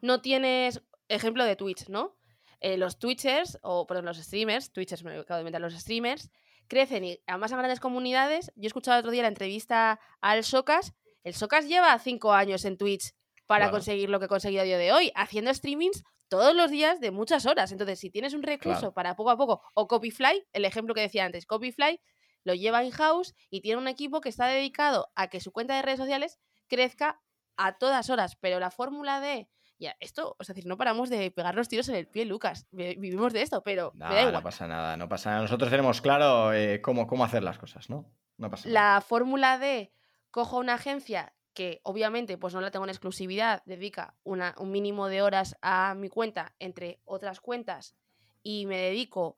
no 0.03 0.21
tienes 0.21 0.83
ejemplo 1.09 1.45
de 1.45 1.57
Twitch, 1.57 1.89
¿no? 1.89 2.17
Eh, 2.61 2.77
los 2.77 2.99
Twitchers, 2.99 3.59
o 3.63 3.87
perdón, 3.87 4.05
los 4.05 4.19
streamers, 4.19 4.73
Twitchers 4.73 5.05
me 5.05 5.19
acabo 5.19 5.37
de 5.37 5.43
inventar, 5.43 5.61
los 5.61 5.75
streamers, 5.75 6.31
crecen 6.67 7.05
y 7.05 7.21
además 7.27 7.53
a 7.53 7.57
grandes 7.57 7.81
comunidades. 7.81 8.53
Yo 8.57 8.65
he 8.65 8.67
escuchado 8.67 8.97
el 8.97 9.01
otro 9.01 9.13
día 9.13 9.23
la 9.23 9.29
entrevista 9.29 10.01
al 10.21 10.45
Socas. 10.45 10.93
El 11.23 11.35
Socas 11.35 11.69
lleva 11.69 11.99
cinco 11.99 12.33
años 12.33 12.65
en 12.65 12.77
Twitch 12.77 13.15
para 13.47 13.71
conseguir 13.71 14.11
lo 14.11 14.19
que 14.19 14.27
ha 14.27 14.29
conseguido 14.29 14.63
a 14.63 14.65
día 14.65 14.77
de 14.77 14.93
hoy, 14.93 15.11
haciendo 15.15 15.55
streamings 15.55 16.05
todos 16.29 16.55
los 16.55 16.71
días 16.71 17.01
de 17.01 17.11
muchas 17.11 17.47
horas. 17.47 17.73
Entonces, 17.73 17.99
si 17.99 18.11
tienes 18.11 18.35
un 18.35 18.43
recurso 18.43 18.93
para 18.93 19.17
poco 19.17 19.31
a 19.31 19.37
poco, 19.37 19.63
o 19.75 19.89
Copyfly, 19.89 20.47
el 20.53 20.65
ejemplo 20.65 20.95
que 20.95 21.01
decía 21.01 21.25
antes, 21.25 21.47
Copyfly 21.47 22.01
lo 22.45 22.55
lleva 22.55 22.85
in-house 22.85 23.35
y 23.51 23.61
tiene 23.61 23.81
un 23.81 23.89
equipo 23.89 24.21
que 24.21 24.29
está 24.29 24.47
dedicado 24.47 25.11
a 25.15 25.29
que 25.29 25.41
su 25.41 25.53
cuenta 25.53 25.75
de 25.75 25.83
redes 25.83 25.99
sociales 25.99 26.39
crezca 26.67 27.21
a 27.57 27.79
todas 27.79 28.11
horas. 28.11 28.37
Pero 28.37 28.61
la 28.61 28.71
fórmula 28.71 29.21
de. 29.21 29.49
Ya, 29.81 29.97
esto, 30.01 30.35
es 30.41 30.49
decir, 30.49 30.67
no 30.67 30.77
paramos 30.77 31.09
de 31.09 31.31
pegar 31.31 31.55
los 31.55 31.69
tiros 31.69 31.89
en 31.89 31.95
el 31.95 32.09
pie, 32.09 32.25
Lucas. 32.25 32.67
Vivimos 32.73 33.33
de 33.33 33.43
esto, 33.43 33.63
pero. 33.63 33.93
No, 33.95 34.43
pasa 34.43 34.67
nada, 34.67 34.97
no 34.97 35.09
pasa 35.09 35.31
nada. 35.31 35.43
Nosotros 35.43 35.71
tenemos 35.71 36.01
claro 36.01 36.53
eh, 36.53 36.81
cómo, 36.81 37.07
cómo 37.07 37.25
hacer 37.25 37.43
las 37.43 37.59
cosas, 37.59 37.89
¿no? 37.89 38.11
No 38.39 38.51
pasa 38.51 38.69
nada. 38.69 38.95
La 38.95 39.01
fórmula 39.01 39.59
de 39.59 39.93
cojo 40.31 40.59
una 40.59 40.75
agencia 40.75 41.33
que 41.55 41.81
obviamente 41.83 42.39
pues 42.39 42.55
no 42.55 42.61
la 42.61 42.71
tengo 42.71 42.85
en 42.85 42.91
exclusividad, 42.91 43.63
dedica 43.67 44.15
una, 44.23 44.55
un 44.59 44.71
mínimo 44.71 45.09
de 45.09 45.23
horas 45.23 45.57
a 45.63 45.95
mi 45.95 46.09
cuenta 46.09 46.55
entre 46.59 47.01
otras 47.05 47.41
cuentas 47.41 47.95
y 48.43 48.67
me 48.67 48.79
dedico 48.79 49.37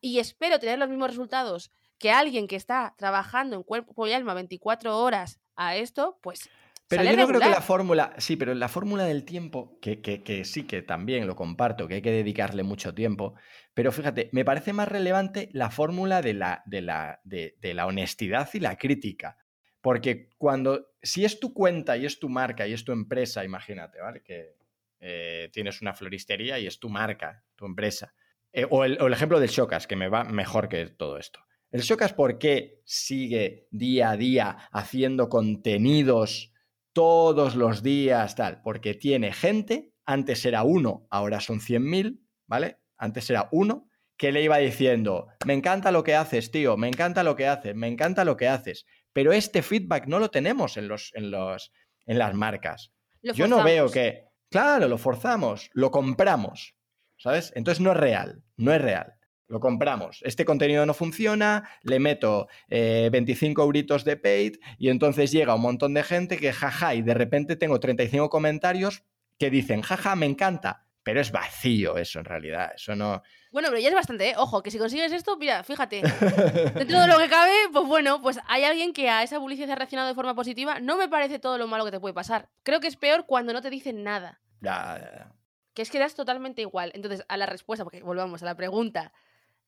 y 0.00 0.18
espero 0.18 0.58
tener 0.58 0.78
los 0.78 0.88
mismos 0.88 1.10
resultados 1.10 1.70
que 1.98 2.10
alguien 2.10 2.46
que 2.46 2.56
está 2.56 2.94
trabajando 2.96 3.56
en 3.56 3.62
cuerpo 3.62 4.06
y 4.06 4.12
alma 4.12 4.34
24 4.34 4.96
horas 4.98 5.40
a 5.56 5.76
esto, 5.76 6.18
pues... 6.22 6.48
Pero 6.90 7.04
yo 7.04 7.16
no 7.18 7.26
creo 7.26 7.40
que 7.40 7.50
la 7.50 7.60
fórmula, 7.60 8.14
sí, 8.16 8.36
pero 8.36 8.54
la 8.54 8.68
fórmula 8.68 9.04
del 9.04 9.26
tiempo, 9.26 9.78
que, 9.82 10.00
que, 10.00 10.22
que, 10.22 10.46
sí 10.46 10.66
que 10.66 10.80
también 10.80 11.26
lo 11.26 11.36
comparto, 11.36 11.86
que 11.86 11.96
hay 11.96 12.02
que 12.02 12.10
dedicarle 12.10 12.62
mucho 12.62 12.94
tiempo, 12.94 13.34
pero 13.74 13.92
fíjate, 13.92 14.30
me 14.32 14.42
parece 14.42 14.72
más 14.72 14.88
relevante 14.88 15.50
la 15.52 15.70
fórmula 15.70 16.22
de 16.22 16.32
la, 16.32 16.62
de 16.64 16.80
la, 16.80 17.20
de, 17.24 17.58
de 17.60 17.74
la 17.74 17.84
honestidad 17.84 18.48
y 18.54 18.60
la 18.60 18.78
crítica. 18.78 19.36
Porque 19.80 20.30
cuando, 20.38 20.88
si 21.02 21.24
es 21.24 21.38
tu 21.38 21.54
cuenta 21.54 21.96
y 21.96 22.06
es 22.06 22.18
tu 22.18 22.28
marca 22.28 22.66
y 22.66 22.72
es 22.72 22.84
tu 22.84 22.92
empresa, 22.92 23.44
imagínate, 23.44 24.00
¿vale? 24.00 24.22
Que 24.22 24.56
eh, 25.00 25.48
tienes 25.52 25.80
una 25.80 25.94
floristería 25.94 26.58
y 26.58 26.66
es 26.66 26.78
tu 26.80 26.88
marca, 26.88 27.44
tu 27.54 27.66
empresa. 27.66 28.12
Eh, 28.52 28.66
o, 28.68 28.84
el, 28.84 29.12
ejemplo 29.12 29.38
del 29.38 29.50
Shocas, 29.50 29.86
que 29.86 29.96
me 29.96 30.08
va 30.08 30.24
mejor 30.24 30.68
que 30.68 30.86
todo 30.86 31.18
esto. 31.18 31.40
El 31.70 31.82
Shocas, 31.82 32.12
¿por 32.12 32.38
qué 32.38 32.80
sigue 32.84 33.68
día 33.70 34.10
a 34.10 34.16
día 34.16 34.68
haciendo 34.72 35.28
contenidos 35.28 36.52
todos 36.92 37.54
los 37.54 37.82
días, 37.82 38.34
tal? 38.34 38.62
Porque 38.62 38.94
tiene 38.94 39.32
gente, 39.32 39.92
antes 40.04 40.44
era 40.46 40.62
uno, 40.62 41.06
ahora 41.10 41.40
son 41.40 41.60
100.000, 41.60 42.20
¿vale? 42.46 42.78
Antes 42.96 43.28
era 43.30 43.48
uno, 43.52 43.88
que 44.16 44.32
le 44.32 44.42
iba 44.42 44.58
diciendo, 44.58 45.28
me 45.46 45.54
encanta 45.54 45.92
lo 45.92 46.02
que 46.02 46.16
haces, 46.16 46.50
tío, 46.50 46.76
me 46.76 46.88
encanta 46.88 47.22
lo 47.22 47.36
que 47.36 47.46
haces, 47.46 47.76
me 47.76 47.86
encanta 47.86 48.24
lo 48.24 48.36
que 48.36 48.48
haces. 48.48 48.84
Pero 49.18 49.32
este 49.32 49.62
feedback 49.62 50.06
no 50.06 50.20
lo 50.20 50.30
tenemos 50.30 50.76
en, 50.76 50.86
los, 50.86 51.10
en, 51.12 51.32
los, 51.32 51.72
en 52.06 52.20
las 52.20 52.34
marcas. 52.34 52.92
Yo 53.20 53.48
no 53.48 53.64
veo 53.64 53.90
que, 53.90 54.26
claro, 54.48 54.86
lo 54.86 54.96
forzamos, 54.96 55.70
lo 55.72 55.90
compramos, 55.90 56.76
¿sabes? 57.16 57.52
Entonces 57.56 57.80
no 57.80 57.90
es 57.90 57.96
real, 57.96 58.44
no 58.56 58.72
es 58.72 58.80
real. 58.80 59.14
Lo 59.48 59.58
compramos. 59.58 60.20
Este 60.22 60.44
contenido 60.44 60.86
no 60.86 60.94
funciona, 60.94 61.68
le 61.82 61.98
meto 61.98 62.46
25 62.68 63.60
eh, 63.60 63.64
euritos 63.64 64.04
de 64.04 64.18
paid 64.18 64.58
y 64.78 64.88
entonces 64.88 65.32
llega 65.32 65.56
un 65.56 65.62
montón 65.62 65.94
de 65.94 66.04
gente 66.04 66.36
que 66.36 66.52
jaja 66.52 66.94
y 66.94 67.02
de 67.02 67.14
repente 67.14 67.56
tengo 67.56 67.80
35 67.80 68.30
comentarios 68.30 69.02
que 69.36 69.50
dicen 69.50 69.82
jaja, 69.82 70.14
me 70.14 70.26
encanta, 70.26 70.86
pero 71.08 71.22
es 71.22 71.32
vacío 71.32 71.96
eso 71.96 72.18
en 72.18 72.26
realidad. 72.26 72.72
Eso 72.74 72.94
no, 72.94 73.22
bueno, 73.50 73.68
pero 73.70 73.80
ya 73.80 73.88
es 73.88 73.94
bastante, 73.94 74.28
¿eh? 74.28 74.34
Ojo, 74.36 74.62
que 74.62 74.70
si 74.70 74.76
consigues 74.76 75.10
esto, 75.10 75.38
mira, 75.38 75.64
fíjate, 75.64 76.02
dentro 76.74 77.00
de 77.00 77.06
lo 77.06 77.16
que 77.16 77.30
cabe, 77.30 77.54
pues 77.72 77.86
bueno, 77.86 78.20
pues 78.20 78.38
hay 78.46 78.64
alguien 78.64 78.92
que 78.92 79.08
a 79.08 79.22
esa 79.22 79.40
publicidad 79.40 79.70
ha 79.70 79.74
reaccionado 79.74 80.06
de 80.06 80.14
forma 80.14 80.34
positiva. 80.34 80.80
No 80.80 80.98
me 80.98 81.08
parece 81.08 81.38
todo 81.38 81.56
lo 81.56 81.66
malo 81.66 81.86
que 81.86 81.92
te 81.92 81.98
puede 81.98 82.12
pasar. 82.12 82.50
Creo 82.62 82.80
que 82.80 82.88
es 82.88 82.96
peor 82.96 83.24
cuando 83.24 83.54
no 83.54 83.62
te 83.62 83.70
dicen 83.70 84.04
nada. 84.04 84.42
Ya, 84.60 84.98
ya, 85.00 85.10
ya. 85.16 85.34
Que 85.72 85.80
es 85.80 85.90
que 85.90 85.98
das 85.98 86.14
totalmente 86.14 86.60
igual. 86.60 86.92
Entonces, 86.94 87.24
a 87.26 87.38
la 87.38 87.46
respuesta, 87.46 87.84
porque 87.84 88.02
volvamos 88.02 88.42
a 88.42 88.44
la 88.44 88.54
pregunta, 88.54 89.14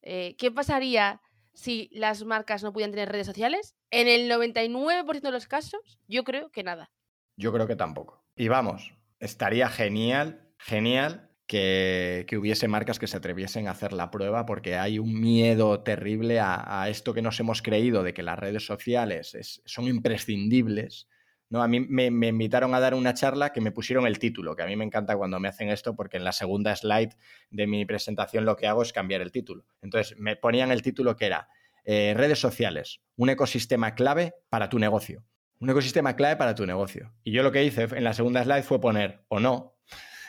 eh, 0.03 0.37
¿qué 0.37 0.51
pasaría 0.51 1.23
si 1.55 1.89
las 1.91 2.23
marcas 2.23 2.63
no 2.63 2.75
pudieran 2.75 2.91
tener 2.91 3.09
redes 3.09 3.27
sociales? 3.27 3.77
En 3.91 4.09
el 4.09 4.31
99% 4.31 5.21
de 5.23 5.31
los 5.31 5.47
casos, 5.47 5.99
yo 6.07 6.23
creo 6.23 6.51
que 6.51 6.65
nada. 6.65 6.91
Yo 7.37 7.51
creo 7.51 7.67
que 7.67 7.77
tampoco. 7.77 8.27
Y 8.37 8.49
vamos, 8.49 8.93
estaría 9.21 9.71
genial, 9.71 10.53
genial 10.59 11.30
que, 11.51 12.37
hubiese 12.39 12.69
marcas 12.69 13.01
que 13.01 13.09
se 13.09 13.17
atreviesen 13.17 13.67
a 13.67 13.73
hacer 13.73 13.93
la 13.93 14.13
prueba 14.13 14.47
porque 14.47 14.77
hay 14.77 15.01
un 15.01 15.21
miedo 15.21 15.81
terrible 15.81 16.39
a, 16.39 16.87
esto 16.89 17.13
que 17.13 17.23
nos 17.23 17.41
hemos 17.41 17.61
creído 17.61 18.05
de 18.05 18.15
que 18.15 18.23
las 18.23 18.39
redes 18.39 18.65
sociales 18.65 19.61
son 19.65 19.89
imprescindibles, 19.89 21.09
¿no? 21.49 21.61
A 21.61 21.67
mí 21.67 21.81
me, 21.81 22.07
invitaron 22.07 22.73
a 22.73 22.79
dar 22.79 22.95
una 22.95 23.15
charla 23.15 23.51
que 23.53 23.61
me 23.61 23.73
pusieron 23.73 24.07
el 24.07 24.21
título, 24.21 24.55
que 24.55 24.63
a 24.63 24.67
mí 24.67 24.77
me 24.77 24.85
encanta 24.85 25.17
cuando 25.17 25.41
me 25.41 25.49
hacen 25.49 25.71
esto 25.71 25.97
porque 25.97 26.19
en 26.19 26.25
la 26.25 26.31
segunda 26.31 26.77
slide 26.77 27.17
de 27.51 27.67
mi 27.67 27.85
presentación 27.85 28.45
lo 28.45 28.55
que 28.55 28.69
hago 28.69 28.83
es 28.83 28.93
cambiar 28.93 29.21
el 29.21 29.33
título. 29.33 29.65
Entonces 29.83 30.17
me 30.21 30.37
ponían 30.37 30.71
el 30.71 30.83
título 30.83 31.17
que 31.17 31.27
era 31.27 31.49
eh, 31.85 32.15
redes 32.17 32.39
sociales, 32.39 33.01
un 33.17 33.29
ecosistema 33.29 33.97
clave 33.97 34.35
para 34.51 34.69
tu 34.69 34.79
negocio. 34.79 35.25
Un 35.59 35.69
ecosistema 35.69 36.15
clave 36.15 36.37
para 36.37 36.55
tu 36.55 36.65
negocio. 36.65 37.13
Y 37.25 37.33
yo 37.33 37.43
lo 37.43 37.51
que 37.51 37.65
hice 37.65 37.89
en 37.91 38.05
la 38.05 38.15
segunda 38.15 38.45
slide 38.45 38.63
fue 38.63 38.81
poner 38.81 39.25
o 39.29 39.41
no, 39.41 39.80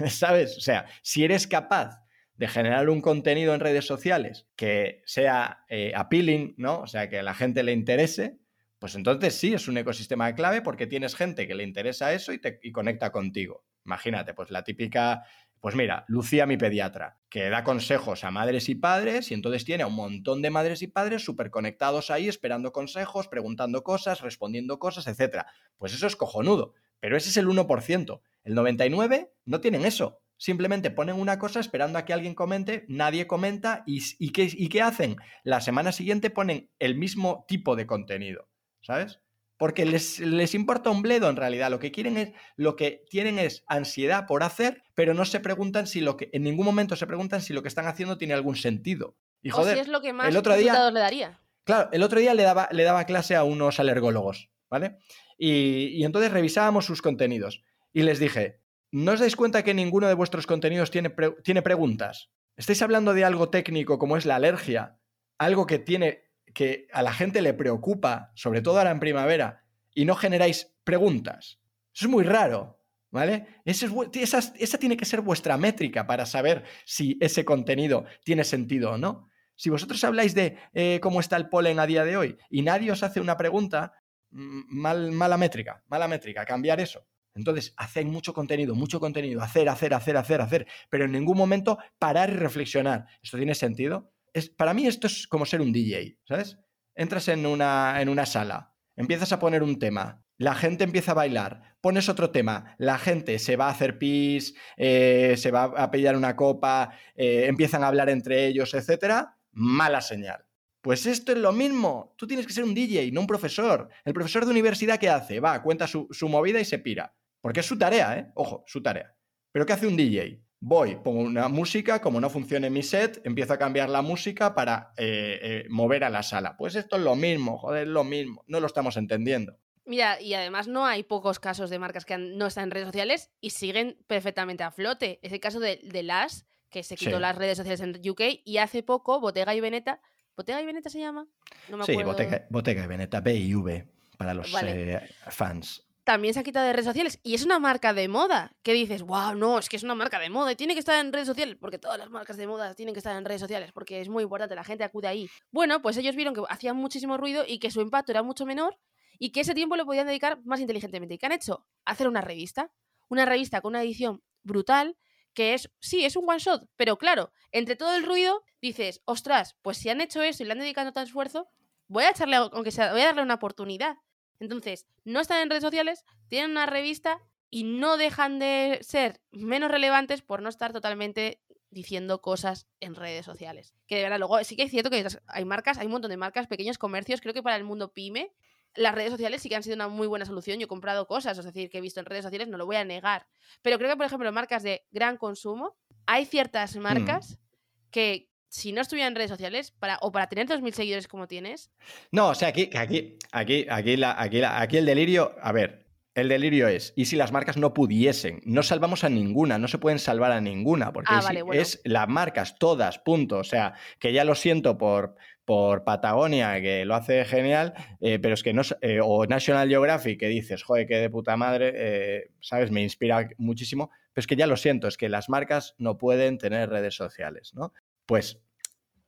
¿sabes? 0.09 0.57
O 0.57 0.61
sea, 0.61 0.85
si 1.01 1.23
eres 1.23 1.47
capaz 1.47 2.01
de 2.35 2.47
generar 2.47 2.89
un 2.89 3.01
contenido 3.01 3.53
en 3.53 3.59
redes 3.59 3.85
sociales 3.85 4.47
que 4.55 5.01
sea 5.05 5.65
eh, 5.69 5.91
appealing, 5.95 6.55
¿no? 6.57 6.79
O 6.79 6.87
sea, 6.87 7.09
que 7.09 7.19
a 7.19 7.23
la 7.23 7.35
gente 7.35 7.61
le 7.63 7.71
interese, 7.71 8.39
pues 8.79 8.95
entonces 8.95 9.35
sí, 9.35 9.53
es 9.53 9.67
un 9.67 9.77
ecosistema 9.77 10.33
clave 10.33 10.61
porque 10.61 10.87
tienes 10.87 11.15
gente 11.15 11.47
que 11.47 11.53
le 11.53 11.63
interesa 11.63 12.13
eso 12.13 12.33
y, 12.33 12.39
te, 12.39 12.59
y 12.63 12.71
conecta 12.71 13.11
contigo. 13.11 13.63
Imagínate, 13.85 14.33
pues 14.33 14.49
la 14.49 14.63
típica 14.63 15.23
pues 15.61 15.75
mira, 15.75 16.05
Lucía, 16.07 16.47
mi 16.47 16.57
pediatra, 16.57 17.19
que 17.29 17.47
da 17.49 17.63
consejos 17.63 18.23
a 18.23 18.31
madres 18.31 18.67
y 18.67 18.73
padres 18.73 19.29
y 19.29 19.35
entonces 19.35 19.63
tiene 19.63 19.83
a 19.83 19.87
un 19.87 19.93
montón 19.93 20.41
de 20.41 20.49
madres 20.49 20.81
y 20.81 20.87
padres 20.87 21.23
súper 21.23 21.51
conectados 21.51 22.09
ahí, 22.09 22.27
esperando 22.27 22.71
consejos, 22.71 23.27
preguntando 23.27 23.83
cosas, 23.83 24.21
respondiendo 24.21 24.79
cosas, 24.79 25.05
etc. 25.05 25.45
Pues 25.77 25.93
eso 25.93 26.07
es 26.07 26.15
cojonudo, 26.15 26.73
pero 26.99 27.15
ese 27.15 27.29
es 27.29 27.37
el 27.37 27.47
1%. 27.47 28.21
El 28.43 28.55
99% 28.55 29.29
no 29.45 29.61
tienen 29.61 29.85
eso. 29.85 30.19
Simplemente 30.37 30.89
ponen 30.89 31.15
una 31.15 31.37
cosa 31.37 31.59
esperando 31.59 31.99
a 31.99 32.05
que 32.05 32.13
alguien 32.13 32.33
comente, 32.33 32.85
nadie 32.87 33.27
comenta 33.27 33.83
y, 33.85 34.01
y, 34.17 34.31
¿qué, 34.31 34.49
¿y 34.51 34.69
qué 34.69 34.81
hacen? 34.81 35.17
La 35.43 35.61
semana 35.61 35.91
siguiente 35.91 36.31
ponen 36.31 36.71
el 36.79 36.95
mismo 36.95 37.45
tipo 37.47 37.75
de 37.75 37.85
contenido, 37.85 38.49
¿sabes? 38.81 39.19
porque 39.61 39.85
les, 39.85 40.19
les, 40.19 40.55
importa 40.55 40.89
un 40.89 41.03
bledo 41.03 41.29
en 41.29 41.35
realidad. 41.35 41.69
Lo 41.69 41.77
que 41.77 41.91
quieren 41.91 42.17
es, 42.17 42.31
lo 42.55 42.75
que 42.75 43.05
tienen 43.11 43.37
es 43.37 43.63
ansiedad 43.67 44.25
por 44.25 44.41
hacer, 44.41 44.81
pero 44.95 45.13
no 45.13 45.23
se 45.23 45.39
preguntan 45.39 45.85
si 45.85 46.01
lo 46.01 46.17
que, 46.17 46.31
en 46.33 46.41
ningún 46.41 46.65
momento 46.65 46.95
se 46.95 47.05
preguntan 47.05 47.43
si 47.43 47.53
lo 47.53 47.61
que 47.61 47.67
están 47.67 47.85
haciendo 47.85 48.17
tiene 48.17 48.33
algún 48.33 48.55
sentido. 48.55 49.15
Y 49.43 49.51
joder, 49.51 49.73
o 49.73 49.75
si 49.75 49.81
es 49.81 49.87
lo 49.87 50.01
que 50.01 50.13
más 50.13 50.29
el 50.29 50.37
otro 50.37 50.57
día, 50.57 50.89
le 50.89 50.99
daría. 50.99 51.39
Claro, 51.63 51.89
el 51.91 52.01
otro 52.01 52.19
día 52.19 52.33
le 52.33 52.41
daba, 52.41 52.69
le 52.71 52.81
daba 52.81 53.05
clase 53.05 53.35
a 53.35 53.43
unos 53.43 53.79
alergólogos, 53.79 54.49
¿vale? 54.67 54.97
Y, 55.37 55.89
y 55.89 56.05
entonces 56.05 56.31
revisábamos 56.31 56.85
sus 56.85 57.03
contenidos 57.03 57.61
y 57.93 58.03
les 58.03 58.19
dije, 58.19 58.61
¿no 58.91 59.13
os 59.13 59.19
dais 59.19 59.35
cuenta 59.35 59.63
que 59.63 59.73
ninguno 59.73 60.07
de 60.07 60.13
vuestros 60.13 60.47
contenidos 60.47 60.91
tiene, 60.91 61.13
tiene 61.43 61.61
preguntas? 61.61 62.29
Estáis 62.55 62.81
hablando 62.81 63.13
de 63.13 63.25
algo 63.25 63.49
técnico 63.49 63.97
como 63.97 64.17
es 64.17 64.25
la 64.25 64.35
alergia, 64.35 64.99
algo 65.37 65.65
que 65.65 65.79
tiene 65.79 66.31
que 66.53 66.87
a 66.91 67.01
la 67.01 67.13
gente 67.13 67.41
le 67.41 67.53
preocupa, 67.53 68.31
sobre 68.35 68.61
todo 68.61 68.77
ahora 68.77 68.91
en 68.91 68.99
primavera, 68.99 69.63
y 69.93 70.05
no 70.05 70.15
generáis 70.15 70.73
preguntas. 70.83 71.59
Eso 71.93 72.05
es 72.05 72.11
muy 72.11 72.23
raro, 72.23 72.81
¿vale? 73.09 73.47
es, 73.65 73.83
esa, 74.13 74.39
esa, 74.57 74.77
tiene 74.77 74.97
que 74.97 75.05
ser 75.05 75.21
vuestra 75.21 75.57
métrica 75.57 76.07
para 76.07 76.25
saber 76.25 76.63
si 76.85 77.17
ese 77.21 77.45
contenido 77.45 78.05
tiene 78.23 78.43
sentido 78.43 78.91
o 78.91 78.97
no. 78.97 79.29
Si 79.55 79.69
vosotros 79.69 80.03
habláis 80.03 80.33
de 80.33 80.57
eh, 80.73 80.99
cómo 81.01 81.19
está 81.19 81.37
el 81.37 81.49
polen 81.49 81.79
a 81.79 81.85
día 81.85 82.03
de 82.03 82.17
hoy 82.17 82.37
y 82.49 82.61
nadie 82.61 82.91
os 82.91 83.03
hace 83.03 83.19
una 83.19 83.37
pregunta, 83.37 83.93
mal, 84.29 85.11
mala 85.11 85.37
métrica, 85.37 85.83
mala 85.87 86.07
métrica, 86.07 86.45
cambiar 86.45 86.79
eso. 86.79 87.05
Entonces, 87.33 87.73
haced 87.77 88.05
mucho 88.05 88.33
contenido, 88.33 88.75
mucho 88.75 88.99
contenido, 88.99 89.41
hacer, 89.41 89.69
hacer, 89.69 89.93
hacer, 89.93 90.17
hacer, 90.17 90.41
hacer, 90.41 90.67
pero 90.89 91.05
en 91.05 91.11
ningún 91.11 91.37
momento 91.37 91.77
parar 91.97 92.29
y 92.29 92.33
reflexionar. 92.33 93.05
¿Esto 93.21 93.37
tiene 93.37 93.55
sentido? 93.55 94.11
para 94.57 94.73
mí 94.73 94.87
esto 94.87 95.07
es 95.07 95.27
como 95.27 95.45
ser 95.45 95.61
un 95.61 95.73
DJ, 95.73 96.17
¿sabes? 96.27 96.57
Entras 96.95 97.27
en 97.27 97.45
una, 97.45 98.01
en 98.01 98.09
una 98.09 98.25
sala, 98.25 98.73
empiezas 98.95 99.31
a 99.31 99.39
poner 99.39 99.63
un 99.63 99.79
tema, 99.79 100.23
la 100.37 100.55
gente 100.55 100.83
empieza 100.83 101.11
a 101.11 101.15
bailar, 101.15 101.77
pones 101.81 102.09
otro 102.09 102.31
tema, 102.31 102.75
la 102.77 102.97
gente 102.97 103.39
se 103.39 103.55
va 103.55 103.67
a 103.67 103.71
hacer 103.71 103.97
pis, 103.97 104.55
eh, 104.77 105.35
se 105.37 105.51
va 105.51 105.65
a 105.65 105.91
pillar 105.91 106.15
una 106.15 106.35
copa, 106.35 106.91
eh, 107.15 107.45
empiezan 107.47 107.83
a 107.83 107.87
hablar 107.87 108.09
entre 108.09 108.47
ellos, 108.47 108.73
etcétera, 108.73 109.37
mala 109.51 110.01
señal. 110.01 110.45
Pues 110.81 111.05
esto 111.05 111.31
es 111.31 111.37
lo 111.37 111.51
mismo. 111.51 112.15
Tú 112.17 112.25
tienes 112.25 112.47
que 112.47 112.53
ser 112.53 112.63
un 112.63 112.73
DJ, 112.73 113.11
no 113.11 113.21
un 113.21 113.27
profesor. 113.27 113.89
El 114.03 114.13
profesor 114.13 114.45
de 114.45 114.51
universidad, 114.51 114.99
¿qué 114.99 115.09
hace? 115.09 115.39
Va, 115.39 115.61
cuenta 115.61 115.85
su, 115.85 116.07
su 116.09 116.27
movida 116.27 116.59
y 116.59 116.65
se 116.65 116.79
pira. 116.79 117.13
Porque 117.41 117.59
es 117.61 117.65
su 117.65 117.77
tarea, 117.77 118.17
¿eh? 118.17 118.31
Ojo, 118.35 118.63
su 118.67 118.81
tarea. 118.81 119.15
Pero 119.51 119.65
¿qué 119.65 119.73
hace 119.73 119.87
un 119.87 119.97
DJ? 119.97 120.41
voy, 120.61 120.95
pongo 120.95 121.21
una 121.21 121.49
música, 121.49 121.99
como 121.99 122.21
no 122.21 122.29
funcione 122.29 122.69
mi 122.69 122.83
set, 122.83 123.19
empiezo 123.25 123.53
a 123.53 123.57
cambiar 123.57 123.89
la 123.89 124.01
música 124.01 124.53
para 124.53 124.93
eh, 124.95 125.39
eh, 125.41 125.65
mover 125.69 126.03
a 126.03 126.09
la 126.09 126.23
sala. 126.23 126.55
Pues 126.55 126.75
esto 126.75 126.95
es 126.95 127.01
lo 127.01 127.15
mismo, 127.15 127.57
joder, 127.57 127.87
es 127.87 127.89
lo 127.89 128.03
mismo, 128.03 128.43
no 128.47 128.59
lo 128.59 128.67
estamos 128.67 128.95
entendiendo. 128.95 129.57
Mira, 129.83 130.21
y 130.21 130.35
además 130.35 130.67
no 130.67 130.85
hay 130.85 131.03
pocos 131.03 131.39
casos 131.39 131.71
de 131.71 131.79
marcas 131.79 132.05
que 132.05 132.17
no 132.17 132.45
están 132.45 132.65
en 132.65 132.71
redes 132.71 132.87
sociales 132.87 133.31
y 133.41 133.49
siguen 133.49 133.97
perfectamente 134.05 134.63
a 134.63 134.71
flote. 134.71 135.19
Es 135.23 135.33
el 135.33 135.39
caso 135.39 135.59
de, 135.59 135.81
de 135.83 136.03
Las, 136.03 136.45
que 136.69 136.83
se 136.83 136.95
quitó 136.95 137.15
sí. 137.15 137.21
las 137.21 137.35
redes 137.35 137.57
sociales 137.57 137.81
en 137.81 138.09
UK, 138.09 138.21
y 138.45 138.57
hace 138.57 138.83
poco 138.83 139.19
Bottega 139.19 139.53
y 139.55 139.59
Veneta, 139.59 139.99
¿Bottega 140.37 140.61
y 140.61 140.65
Veneta 140.65 140.89
se 140.89 140.99
llama? 140.99 141.27
No 141.69 141.77
me 141.77 141.85
sí, 141.85 141.95
Bottega, 141.95 142.45
Bottega, 142.49 142.83
y 142.83 142.87
Veneta, 142.87 143.19
B 143.19 143.35
y 143.35 143.55
V, 143.55 143.87
para 144.17 144.33
los 144.35 144.51
vale. 144.51 144.93
eh, 144.93 145.09
fans 145.29 145.90
también 146.03 146.33
se 146.33 146.39
ha 146.39 146.43
quitado 146.43 146.65
de 146.65 146.73
redes 146.73 146.85
sociales 146.85 147.19
y 147.23 147.35
es 147.35 147.43
una 147.43 147.59
marca 147.59 147.93
de 147.93 148.07
moda. 148.07 148.55
Que 148.63 148.73
dices, 148.73 149.03
wow, 149.03 149.35
no, 149.35 149.59
es 149.59 149.69
que 149.69 149.75
es 149.75 149.83
una 149.83 149.95
marca 149.95 150.19
de 150.19 150.29
moda 150.29 150.51
y 150.51 150.55
tiene 150.55 150.73
que 150.73 150.79
estar 150.79 150.99
en 151.03 151.13
redes 151.13 151.27
sociales, 151.27 151.57
porque 151.59 151.77
todas 151.77 151.97
las 151.97 152.09
marcas 152.09 152.37
de 152.37 152.47
moda 152.47 152.73
tienen 152.73 152.93
que 152.93 152.99
estar 152.99 153.15
en 153.15 153.25
redes 153.25 153.41
sociales, 153.41 153.71
porque 153.71 154.01
es 154.01 154.09
muy 154.09 154.23
importante, 154.23 154.55
la 154.55 154.63
gente 154.63 154.83
acude 154.83 155.07
ahí. 155.07 155.29
Bueno, 155.51 155.81
pues 155.81 155.97
ellos 155.97 156.15
vieron 156.15 156.33
que 156.33 156.41
hacían 156.49 156.75
muchísimo 156.75 157.17
ruido 157.17 157.43
y 157.47 157.59
que 157.59 157.71
su 157.71 157.81
impacto 157.81 158.11
era 158.11 158.23
mucho 158.23 158.45
menor 158.45 158.77
y 159.19 159.31
que 159.31 159.41
ese 159.41 159.53
tiempo 159.53 159.75
lo 159.75 159.85
podían 159.85 160.07
dedicar 160.07 160.39
más 160.43 160.59
inteligentemente. 160.59 161.15
¿Y 161.15 161.17
qué 161.17 161.27
han 161.27 161.31
hecho? 161.33 161.65
Hacer 161.85 162.07
una 162.07 162.21
revista. 162.21 162.71
Una 163.09 163.25
revista 163.25 163.61
con 163.61 163.71
una 163.71 163.83
edición 163.83 164.23
brutal 164.43 164.97
que 165.33 165.53
es, 165.53 165.71
sí, 165.79 166.05
es 166.05 166.15
un 166.15 166.29
one 166.29 166.39
shot, 166.39 166.67
pero 166.75 166.97
claro, 166.97 167.31
entre 167.51 167.75
todo 167.75 167.95
el 167.95 168.05
ruido 168.05 168.43
dices, 168.61 169.01
ostras, 169.05 169.55
pues 169.61 169.77
si 169.77 169.89
han 169.89 170.01
hecho 170.01 170.21
eso 170.21 170.43
y 170.43 170.45
le 170.45 170.53
han 170.53 170.59
dedicado 170.59 170.91
tanto 170.91 171.07
esfuerzo, 171.07 171.49
voy 171.87 172.03
a 172.03 172.09
echarle, 172.11 172.35
aunque 172.37 172.71
sea, 172.71 172.91
voy 172.91 173.01
a 173.01 173.07
darle 173.07 173.21
una 173.21 173.35
oportunidad. 173.35 173.97
Entonces, 174.41 174.87
no 175.05 175.19
están 175.19 175.39
en 175.39 175.49
redes 175.49 175.63
sociales, 175.63 176.03
tienen 176.27 176.51
una 176.51 176.65
revista 176.65 177.19
y 177.51 177.63
no 177.63 177.95
dejan 177.97 178.39
de 178.39 178.79
ser 178.81 179.21
menos 179.31 179.69
relevantes 179.69 180.23
por 180.23 180.41
no 180.41 180.49
estar 180.49 180.73
totalmente 180.73 181.39
diciendo 181.69 182.21
cosas 182.21 182.67
en 182.79 182.95
redes 182.95 183.23
sociales. 183.23 183.75
Que 183.85 183.97
de 183.97 184.01
verdad, 184.01 184.17
luego 184.17 184.43
sí 184.43 184.55
que 184.55 184.63
es 184.63 184.71
cierto 184.71 184.89
que 184.89 185.05
hay 185.27 185.45
marcas, 185.45 185.77
hay 185.77 185.85
un 185.85 185.91
montón 185.91 186.09
de 186.09 186.17
marcas, 186.17 186.47
pequeños 186.47 186.79
comercios, 186.79 187.21
creo 187.21 187.35
que 187.35 187.43
para 187.43 187.55
el 187.55 187.63
mundo 187.63 187.93
pyme, 187.93 188.33
las 188.73 188.95
redes 188.95 189.11
sociales 189.11 189.43
sí 189.43 189.49
que 189.49 189.55
han 189.55 189.63
sido 189.63 189.75
una 189.75 189.87
muy 189.87 190.07
buena 190.07 190.25
solución. 190.25 190.57
Yo 190.57 190.65
he 190.65 190.67
comprado 190.67 191.05
cosas, 191.05 191.37
es 191.37 191.45
decir, 191.45 191.69
que 191.69 191.77
he 191.77 191.81
visto 191.81 191.99
en 191.99 192.07
redes 192.07 192.23
sociales, 192.23 192.47
no 192.47 192.57
lo 192.57 192.65
voy 192.65 192.77
a 192.77 192.83
negar. 192.83 193.27
Pero 193.61 193.77
creo 193.77 193.91
que, 193.91 193.97
por 193.97 194.07
ejemplo, 194.07 194.31
marcas 194.31 194.63
de 194.63 194.87
gran 194.89 195.17
consumo, 195.17 195.77
hay 196.07 196.25
ciertas 196.25 196.75
marcas 196.77 197.33
mm. 197.33 197.89
que, 197.91 198.30
si 198.51 198.73
no 198.73 198.81
estuviera 198.81 199.07
en 199.07 199.15
redes 199.15 199.29
sociales, 199.29 199.71
para, 199.71 199.97
o 200.01 200.11
para 200.11 200.27
tener 200.27 200.45
2.000 200.45 200.73
seguidores 200.73 201.07
como 201.07 201.25
tienes. 201.25 201.71
No, 202.11 202.29
o 202.29 202.35
sea, 202.35 202.49
aquí, 202.49 202.69
aquí, 202.75 203.17
aquí, 203.31 203.65
aquí, 203.69 203.95
la, 203.95 204.21
aquí, 204.21 204.39
la, 204.39 204.59
aquí 204.59 204.77
el 204.77 204.85
delirio, 204.85 205.33
a 205.41 205.53
ver, 205.53 205.85
el 206.15 206.27
delirio 206.27 206.67
es, 206.67 206.91
¿y 206.97 207.05
si 207.05 207.15
las 207.15 207.31
marcas 207.31 207.55
no 207.55 207.73
pudiesen? 207.73 208.41
No 208.43 208.61
salvamos 208.61 209.05
a 209.05 209.09
ninguna, 209.09 209.57
no 209.57 209.69
se 209.69 209.77
pueden 209.77 209.99
salvar 209.99 210.33
a 210.33 210.41
ninguna, 210.41 210.91
porque 210.91 211.13
ah, 211.13 211.19
es, 211.19 211.25
vale, 211.25 211.41
bueno. 211.43 211.61
es, 211.61 211.79
las 211.85 212.09
marcas 212.09 212.57
todas, 212.59 212.99
punto. 212.99 213.37
O 213.37 213.45
sea, 213.45 213.73
que 213.99 214.11
ya 214.11 214.25
lo 214.25 214.35
siento 214.35 214.77
por, 214.77 215.15
por 215.45 215.85
Patagonia, 215.85 216.59
que 216.59 216.83
lo 216.83 216.95
hace 216.95 217.23
genial, 217.23 217.73
eh, 218.01 218.19
pero 218.19 218.33
es 218.33 218.43
que 218.43 218.51
no, 218.51 218.63
eh, 218.81 218.99
o 219.01 219.25
National 219.27 219.69
Geographic, 219.69 220.19
que 220.19 220.27
dices, 220.27 220.61
joder, 220.63 220.87
que 220.87 220.97
de 220.97 221.09
puta 221.09 221.37
madre, 221.37 221.71
eh, 221.73 222.31
¿sabes? 222.41 222.69
Me 222.69 222.81
inspira 222.81 223.29
muchísimo, 223.37 223.91
pero 224.11 224.21
es 224.23 224.27
que 224.27 224.35
ya 224.35 224.45
lo 224.45 224.57
siento, 224.57 224.89
es 224.89 224.97
que 224.97 225.07
las 225.07 225.29
marcas 225.29 225.73
no 225.77 225.97
pueden 225.97 226.37
tener 226.37 226.69
redes 226.69 226.95
sociales, 226.95 227.53
¿no? 227.55 227.71
Pues, 228.11 228.43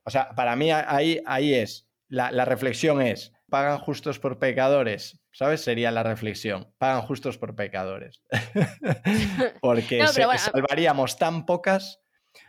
o 0.04 0.10
sea, 0.10 0.30
para 0.30 0.56
mí 0.56 0.70
ahí, 0.72 1.20
ahí 1.26 1.52
es, 1.52 1.86
la, 2.08 2.32
la 2.32 2.46
reflexión 2.46 3.02
es, 3.02 3.34
pagan 3.50 3.78
justos 3.78 4.18
por 4.18 4.38
pecadores, 4.38 5.20
¿sabes? 5.30 5.60
Sería 5.60 5.90
la 5.90 6.02
reflexión. 6.02 6.72
Pagan 6.78 7.02
justos 7.02 7.36
por 7.36 7.54
pecadores. 7.54 8.22
Porque 9.60 9.98
no, 10.02 10.06
se, 10.06 10.24
bueno, 10.24 10.40
salvaríamos 10.40 11.18
tan 11.18 11.44
pocas. 11.44 12.00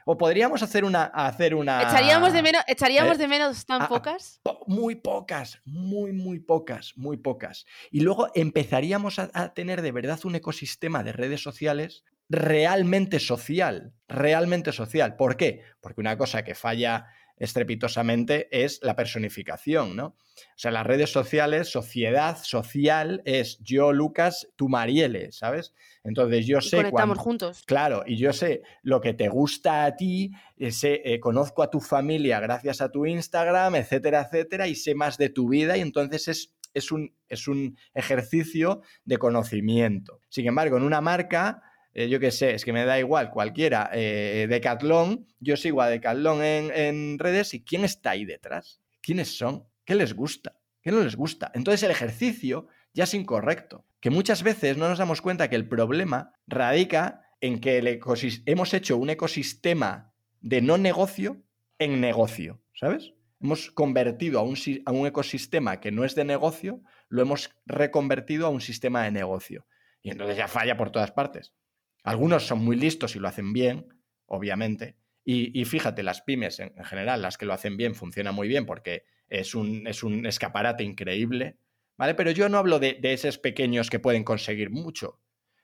O 0.06 0.18
podríamos 0.18 0.64
hacer 0.64 0.86
una. 0.86 1.04
Hacer 1.04 1.56
una 1.56 1.82
¿Echaríamos 1.82 2.32
de 2.32 2.42
menos, 2.42 2.64
echaríamos 2.68 3.18
eh, 3.18 3.24
de 3.24 3.28
menos 3.28 3.66
tan 3.66 3.82
a, 3.82 3.90
pocas? 3.90 4.40
A, 4.46 4.58
muy 4.66 4.96
pocas, 4.96 5.60
muy, 5.66 6.14
muy 6.14 6.40
pocas, 6.40 6.94
muy 6.96 7.18
pocas. 7.18 7.66
Y 7.92 8.00
luego 8.00 8.30
empezaríamos 8.34 9.20
a, 9.20 9.30
a 9.34 9.54
tener 9.54 9.82
de 9.82 9.92
verdad 9.92 10.22
un 10.24 10.36
ecosistema 10.36 11.04
de 11.04 11.12
redes 11.12 11.44
sociales 11.44 12.06
realmente 12.30 13.20
social. 13.20 13.94
Realmente 14.08 14.72
social. 14.72 15.16
¿Por 15.16 15.38
qué? 15.38 15.62
Porque 15.82 16.02
una 16.02 16.18
cosa 16.18 16.44
que 16.44 16.56
falla 16.56 17.08
estrepitosamente 17.38 18.48
es 18.52 18.80
la 18.82 18.96
personificación, 18.96 19.96
¿no? 19.96 20.08
O 20.08 20.58
sea, 20.58 20.72
las 20.72 20.86
redes 20.86 21.12
sociales, 21.12 21.70
sociedad 21.70 22.38
social 22.42 23.22
es 23.26 23.60
yo, 23.60 23.92
Lucas, 23.92 24.48
tú, 24.56 24.70
Marielle, 24.70 25.32
¿sabes? 25.32 25.74
Entonces 26.04 26.46
yo 26.46 26.60
y 26.60 26.62
sé... 26.62 26.78
Conectamos 26.78 27.18
cuando, 27.18 27.24
juntos. 27.24 27.64
Claro, 27.66 28.04
y 28.06 28.18
yo 28.18 28.32
sé 28.32 28.62
lo 28.84 29.02
que 29.02 29.14
te 29.14 29.28
gusta 29.28 29.86
a 29.86 29.96
ti, 29.96 30.32
eh, 30.58 30.72
sé, 30.72 31.02
eh, 31.04 31.20
conozco 31.20 31.62
a 31.62 31.70
tu 31.70 31.82
familia 31.82 32.40
gracias 32.40 32.82
a 32.82 32.90
tu 32.90 33.06
Instagram, 33.06 33.76
etcétera, 33.76 34.22
etcétera, 34.22 34.68
y 34.68 34.76
sé 34.76 34.96
más 34.96 35.18
de 35.18 35.30
tu 35.30 35.50
vida 35.50 35.78
y 35.78 35.82
entonces 35.82 36.28
es 36.28 36.52
es 36.76 36.92
un, 36.92 37.16
es 37.30 37.48
un 37.48 37.78
ejercicio 37.94 38.82
de 39.06 39.18
conocimiento. 39.18 40.20
Sin 40.30 40.46
embargo, 40.46 40.76
en 40.76 40.84
una 40.84 41.00
marca, 41.00 41.64
eh, 41.96 42.10
yo 42.10 42.20
qué 42.20 42.30
sé, 42.30 42.54
es 42.54 42.66
que 42.66 42.74
me 42.74 42.84
da 42.84 43.00
igual, 43.00 43.32
cualquiera, 43.32 43.90
eh, 43.94 44.48
yo 45.40 45.56
sigo 45.56 45.82
a 45.82 45.90
Decathlon 45.90 46.44
en, 46.44 46.72
en 46.72 47.18
redes 47.18 47.54
y 47.54 47.64
¿quién 47.64 47.86
está 47.86 48.12
ahí 48.12 48.26
detrás? 48.26 48.82
¿Quiénes 49.02 49.38
son? 49.38 49.64
¿Qué 49.86 49.96
les 49.96 50.14
gusta? 50.14 50.60
¿Qué 50.82 50.92
no 50.92 51.02
les 51.02 51.16
gusta? 51.16 51.52
Entonces 51.56 51.82
el 51.84 51.92
ejercicio 51.92 52.68
ya 52.94 53.06
es 53.06 53.14
incorrecto. 53.14 53.86
Que 54.02 54.10
muchas 54.10 54.44
veces 54.44 54.78
no 54.78 54.90
nos 54.90 55.00
damos 55.00 55.22
cuenta 55.22 55.50
que 55.50 55.56
el 55.56 55.68
problema 55.68 56.34
radica 56.48 57.22
en 57.40 57.60
que 57.60 58.00
hemos 58.46 58.74
hecho 58.74 58.98
un 58.98 59.10
ecosistema 59.10 60.14
de 60.42 60.62
no 60.62 60.78
negocio 60.78 61.44
en 61.80 62.02
negocio, 62.02 62.62
¿sabes? 62.74 63.14
Hemos 63.40 63.72
convertido 63.72 64.40
a 64.40 64.44
un, 64.44 64.58
a 64.86 64.92
un, 64.92 65.08
ecosistema 65.08 65.80
que 65.80 65.92
no 65.92 66.04
es 66.04 66.14
de 66.14 66.26
negocio, 66.26 66.82
lo 67.08 67.22
hemos 67.22 67.52
reconvertido 67.66 68.48
a 68.48 68.50
un 68.50 68.62
sistema 68.62 69.04
de 69.04 69.12
negocio. 69.12 69.66
Y 70.02 70.12
entonces 70.12 70.38
ya 70.38 70.48
falla 70.48 70.78
por 70.78 70.92
todas 70.92 71.12
partes. 71.12 71.54
Algunos 72.06 72.46
son 72.46 72.64
muy 72.64 72.76
listos 72.76 73.16
y 73.16 73.20
lo 73.20 73.28
hacen 73.28 73.52
bien, 73.52 73.88
obviamente. 74.28 74.96
Y, 75.28 75.66
fíjate, 75.66 76.04
las 76.04 76.22
pymes 76.22 76.60
en, 76.60 76.72
general, 76.84 77.24
las 77.24 77.40
que 77.40 77.48
lo 77.48 77.54
hacen 77.54 77.78
bien, 77.78 77.96
funcionan 77.96 78.36
muy 78.36 78.48
bien 78.48 78.68
porque 78.68 79.06
es 79.28 79.56
un, 79.56 79.88
es 79.88 80.04
un 80.04 80.28
escaparate 80.28 80.84
increíble, 80.84 81.58
¿vale? 81.98 82.14
Pero 82.14 82.30
yo 82.30 82.48
no 82.48 82.60
hablo 82.60 82.78
de, 82.78 83.00
de 83.02 83.14
esos 83.14 83.40
pequeños 83.40 83.90
que 83.90 83.98
pueden 83.98 84.24
conseguir 84.24 84.70
mucho. 84.70 85.20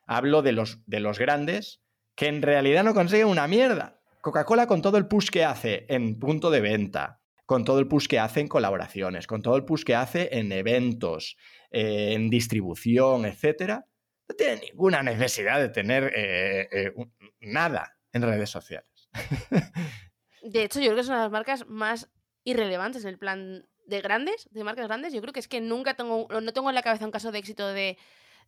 Hablo 0.08 0.42
de 0.42 0.54
los, 0.54 0.80
de 0.88 1.00
los 1.00 1.20
grandes 1.20 1.84
que 2.16 2.28
en 2.28 2.42
realidad 2.42 2.84
no 2.84 2.96
consiguen 2.96 3.28
una 3.28 3.48
mierda. 3.48 4.02
Coca-Cola 4.22 4.66
con 4.66 4.82
todo 4.82 4.98
el 4.98 5.08
push 5.08 5.30
que 5.30 5.46
hace 5.46 5.86
en 5.90 6.18
punto 6.18 6.50
de 6.50 6.62
venta, 6.62 7.22
con 7.46 7.64
todo 7.64 7.78
el 7.78 7.88
push 7.88 8.08
que 8.08 8.18
hace 8.18 8.40
en 8.40 8.48
colaboraciones, 8.48 9.28
con 9.28 9.44
todo 9.44 9.58
el 9.58 9.66
push 9.66 9.84
que 9.84 9.94
hace 9.94 10.40
en 10.40 10.52
eventos, 10.52 11.38
eh, 11.70 12.14
en 12.14 12.32
distribución, 12.32 13.26
etcétera, 13.26 13.86
no 14.32 14.36
tiene 14.36 14.62
ninguna 14.62 15.04
necesidad 15.04 15.60
de 15.60 15.70
tener 15.70 16.12
eh, 16.16 16.70
eh, 16.72 16.94
nada 17.42 17.98
en 18.12 18.22
redes 18.22 18.50
sociales. 18.50 19.10
de 20.44 20.64
hecho, 20.64 20.80
yo 20.80 20.88
creo 20.88 20.98
que 20.98 21.04
son 21.04 21.18
las 21.18 21.32
marcas 21.32 21.68
más 21.68 22.10
irrelevantes 22.44 23.04
en 23.04 23.10
el 23.10 23.18
plan 23.18 23.68
de 23.86 24.02
grandes, 24.02 24.48
de 24.52 24.64
marcas 24.64 24.88
grandes. 24.88 25.14
Yo 25.14 25.22
creo 25.22 25.34
que 25.34 25.40
es 25.40 25.48
que 25.48 25.62
nunca 25.62 25.96
tengo, 25.96 26.28
no 26.30 26.54
tengo 26.54 26.70
en 26.70 26.76
la 26.76 26.84
cabeza 26.84 27.06
un 27.06 27.12
caso 27.12 27.32
de 27.32 27.40
éxito 27.40 27.68
de 27.68 27.98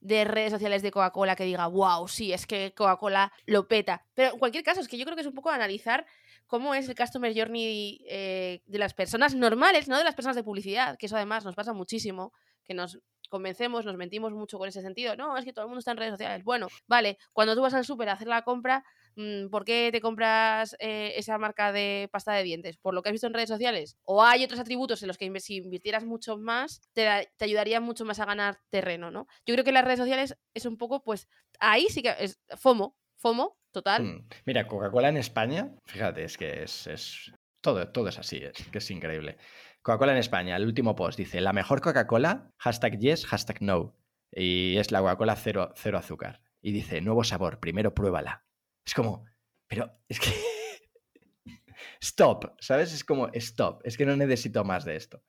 de 0.03 0.25
redes 0.25 0.51
sociales 0.51 0.81
de 0.81 0.91
Coca-Cola 0.91 1.35
que 1.35 1.45
diga, 1.45 1.65
wow, 1.67 2.07
sí, 2.09 2.33
es 2.33 2.45
que 2.45 2.73
Coca-Cola 2.75 3.31
lo 3.45 3.69
peta. 3.69 4.05
Pero 4.13 4.33
en 4.33 4.39
cualquier 4.39 4.63
caso, 4.63 4.81
es 4.81 4.89
que 4.89 4.97
yo 4.97 5.05
creo 5.05 5.15
que 5.15 5.21
es 5.21 5.27
un 5.27 5.33
poco 5.33 5.49
analizar 5.49 6.05
cómo 6.45 6.75
es 6.75 6.89
el 6.89 6.95
customer 6.95 7.33
journey 7.33 8.03
eh, 8.09 8.61
de 8.65 8.77
las 8.77 8.93
personas 8.93 9.33
normales, 9.33 9.87
no 9.87 9.97
de 9.97 10.03
las 10.03 10.13
personas 10.13 10.35
de 10.35 10.43
publicidad, 10.43 10.97
que 10.97 11.05
eso 11.05 11.15
además 11.15 11.45
nos 11.45 11.55
pasa 11.55 11.71
muchísimo, 11.71 12.33
que 12.65 12.73
nos 12.73 12.99
convencemos, 13.33 13.83
nos 13.83 13.97
mentimos 13.97 14.31
mucho 14.31 14.57
con 14.57 14.69
ese 14.69 14.81
sentido. 14.81 15.15
No, 15.17 15.35
es 15.37 15.43
que 15.43 15.51
todo 15.51 15.65
el 15.65 15.69
mundo 15.69 15.79
está 15.79 15.91
en 15.91 15.97
redes 15.97 16.13
sociales. 16.13 16.43
Bueno, 16.43 16.67
vale, 16.87 17.17
cuando 17.33 17.55
tú 17.55 17.61
vas 17.61 17.73
al 17.73 17.83
súper 17.83 18.07
a 18.09 18.13
hacer 18.13 18.27
la 18.27 18.43
compra, 18.43 18.85
Mm, 19.15 19.49
¿por 19.49 19.63
qué 19.63 19.89
te 19.91 20.01
compras 20.01 20.75
eh, 20.79 21.13
esa 21.15 21.37
marca 21.37 21.71
de 21.71 22.09
pasta 22.11 22.33
de 22.33 22.43
dientes? 22.43 22.77
¿Por 22.77 22.93
lo 22.93 23.01
que 23.01 23.09
has 23.09 23.13
visto 23.13 23.27
en 23.27 23.33
redes 23.33 23.49
sociales? 23.49 23.97
¿O 24.03 24.23
hay 24.23 24.43
otros 24.43 24.59
atributos 24.59 25.01
en 25.03 25.07
los 25.07 25.17
que 25.17 25.31
si 25.39 25.57
invirtieras 25.57 26.05
mucho 26.05 26.37
más, 26.37 26.81
te, 26.93 27.07
te 27.37 27.45
ayudaría 27.45 27.79
mucho 27.79 28.05
más 28.05 28.19
a 28.19 28.25
ganar 28.25 28.59
terreno, 28.69 29.11
¿no? 29.11 29.27
Yo 29.45 29.53
creo 29.55 29.63
que 29.63 29.71
las 29.71 29.85
redes 29.85 29.99
sociales 29.99 30.37
es 30.53 30.65
un 30.65 30.77
poco, 30.77 31.03
pues, 31.03 31.27
ahí 31.59 31.87
sí 31.89 32.01
que 32.01 32.15
es 32.19 32.39
FOMO, 32.57 32.97
FOMO, 33.17 33.57
total. 33.71 34.03
Mm, 34.03 34.27
mira, 34.45 34.67
Coca-Cola 34.67 35.09
en 35.09 35.17
España, 35.17 35.75
fíjate, 35.85 36.23
es 36.23 36.37
que 36.37 36.63
es, 36.63 37.31
todo, 37.63 37.87
todo 37.87 38.09
es 38.09 38.19
así, 38.19 38.37
es 38.43 38.67
que 38.71 38.77
es 38.77 38.91
increíble. 38.91 39.37
Coca-Cola 39.81 40.11
en 40.11 40.17
España, 40.19 40.55
el 40.55 40.65
último 40.65 40.95
post 40.95 41.17
dice, 41.17 41.41
la 41.41 41.53
mejor 41.53 41.81
Coca-Cola, 41.81 42.51
hashtag 42.57 42.99
yes, 42.99 43.25
hashtag 43.25 43.61
no. 43.61 43.95
Y 44.31 44.77
es 44.77 44.91
la 44.91 44.99
Coca-Cola 44.99 45.35
cero, 45.35 45.73
cero 45.75 45.97
azúcar. 45.97 46.41
Y 46.61 46.73
dice, 46.73 47.01
nuevo 47.01 47.23
sabor, 47.23 47.59
primero 47.59 47.93
pruébala. 47.93 48.45
Es 48.85 48.93
como, 48.93 49.25
pero 49.67 49.91
es 50.07 50.19
que... 50.19 50.29
stop, 52.01 52.55
¿sabes? 52.59 52.93
Es 52.93 53.03
como, 53.03 53.29
stop, 53.33 53.81
es 53.85 53.97
que 53.97 54.05
no 54.05 54.15
necesito 54.15 54.63
más 54.65 54.83
de 54.83 54.97
esto. 54.97 55.23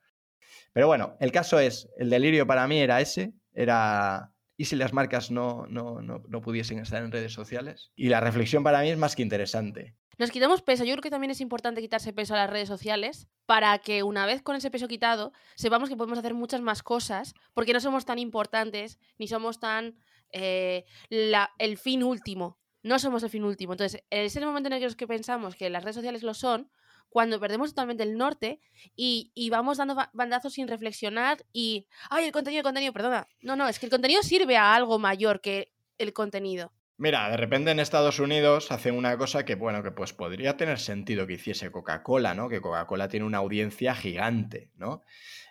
Pero 0.73 0.87
bueno, 0.87 1.15
el 1.21 1.31
caso 1.31 1.57
es, 1.59 1.89
el 1.97 2.09
delirio 2.09 2.45
para 2.45 2.67
mí 2.67 2.79
era 2.79 3.01
ese, 3.01 3.33
era... 3.53 4.33
¿Y 4.57 4.65
si 4.65 4.75
las 4.75 4.93
marcas 4.93 5.31
no, 5.31 5.67
no, 5.67 6.01
no, 6.01 6.23
no 6.27 6.41
pudiesen 6.41 6.79
estar 6.79 7.03
en 7.03 7.11
redes 7.11 7.33
sociales? 7.33 7.91
Y 7.95 8.07
la 8.07 8.21
reflexión 8.21 8.63
para 8.63 8.81
mí 8.81 8.89
es 8.89 8.97
más 8.97 9.15
que 9.15 9.21
interesante. 9.21 9.95
Nos 10.17 10.31
quitamos 10.31 10.61
peso. 10.61 10.83
Yo 10.83 10.93
creo 10.93 11.01
que 11.01 11.09
también 11.09 11.31
es 11.31 11.41
importante 11.41 11.81
quitarse 11.81 12.13
peso 12.13 12.33
a 12.33 12.37
las 12.37 12.49
redes 12.49 12.67
sociales 12.67 13.27
para 13.45 13.77
que 13.79 14.03
una 14.03 14.25
vez 14.25 14.41
con 14.41 14.55
ese 14.55 14.71
peso 14.71 14.87
quitado 14.87 15.33
sepamos 15.55 15.89
que 15.89 15.95
podemos 15.95 16.19
hacer 16.19 16.33
muchas 16.33 16.61
más 16.61 16.83
cosas 16.83 17.33
porque 17.53 17.73
no 17.73 17.79
somos 17.79 18.05
tan 18.05 18.19
importantes 18.19 18.99
ni 19.17 19.27
somos 19.27 19.59
tan 19.59 19.95
eh, 20.31 20.85
la, 21.09 21.51
el 21.59 21.77
fin 21.77 22.03
último 22.03 22.57
no 22.85 22.99
somos 22.99 23.23
el 23.23 23.31
fin 23.31 23.43
último. 23.43 23.73
Entonces, 23.73 24.03
es 24.11 24.35
el 24.35 24.45
momento 24.45 24.67
en 24.67 24.73
el 24.73 24.95
que 24.95 25.07
pensamos 25.07 25.55
que 25.55 25.71
las 25.71 25.83
redes 25.83 25.95
sociales 25.95 26.21
lo 26.21 26.35
son, 26.35 26.69
cuando 27.09 27.39
perdemos 27.39 27.71
totalmente 27.71 28.03
el 28.03 28.15
norte 28.15 28.59
y, 28.95 29.31
vamos 29.49 29.77
dando 29.77 29.95
bandazos 30.13 30.53
sin 30.53 30.67
reflexionar 30.67 31.45
y, 31.51 31.87
ay, 32.09 32.25
el 32.25 32.31
contenido, 32.31 32.59
el 32.59 32.63
contenido, 32.63 32.93
perdona. 32.93 33.27
No, 33.41 33.55
no, 33.55 33.67
es 33.67 33.79
que 33.79 33.87
el 33.87 33.89
contenido 33.89 34.21
sirve 34.21 34.55
a 34.55 34.75
algo 34.75 34.99
mayor 34.99 35.41
que 35.41 35.73
el 35.97 36.13
contenido. 36.13 36.73
Mira, 36.97 37.29
de 37.29 37.35
repente 37.35 37.71
en 37.71 37.81
Estados 37.81 38.19
Unidos 38.19 38.71
hacen 38.71 38.95
una 38.95 39.17
cosa 39.17 39.43
que, 39.43 39.55
bueno, 39.55 39.83
que 39.83 39.91
pues 39.91 40.13
podría 40.13 40.55
tener 40.55 40.79
sentido 40.79 41.27
que 41.27 41.33
hiciese 41.33 41.69
Coca-Cola, 41.69 42.33
¿no? 42.33 42.47
Que 42.47 42.61
Coca-Cola 42.61 43.09
tiene 43.09 43.25
una 43.25 43.39
audiencia 43.39 43.93
gigante, 43.95 44.71
¿no? 44.75 45.03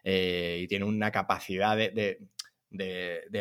Eh, 0.05 0.61
y 0.63 0.69
tiene 0.69 0.87
una 0.87 1.11
capacidad 1.11 1.77
de, 1.77 2.19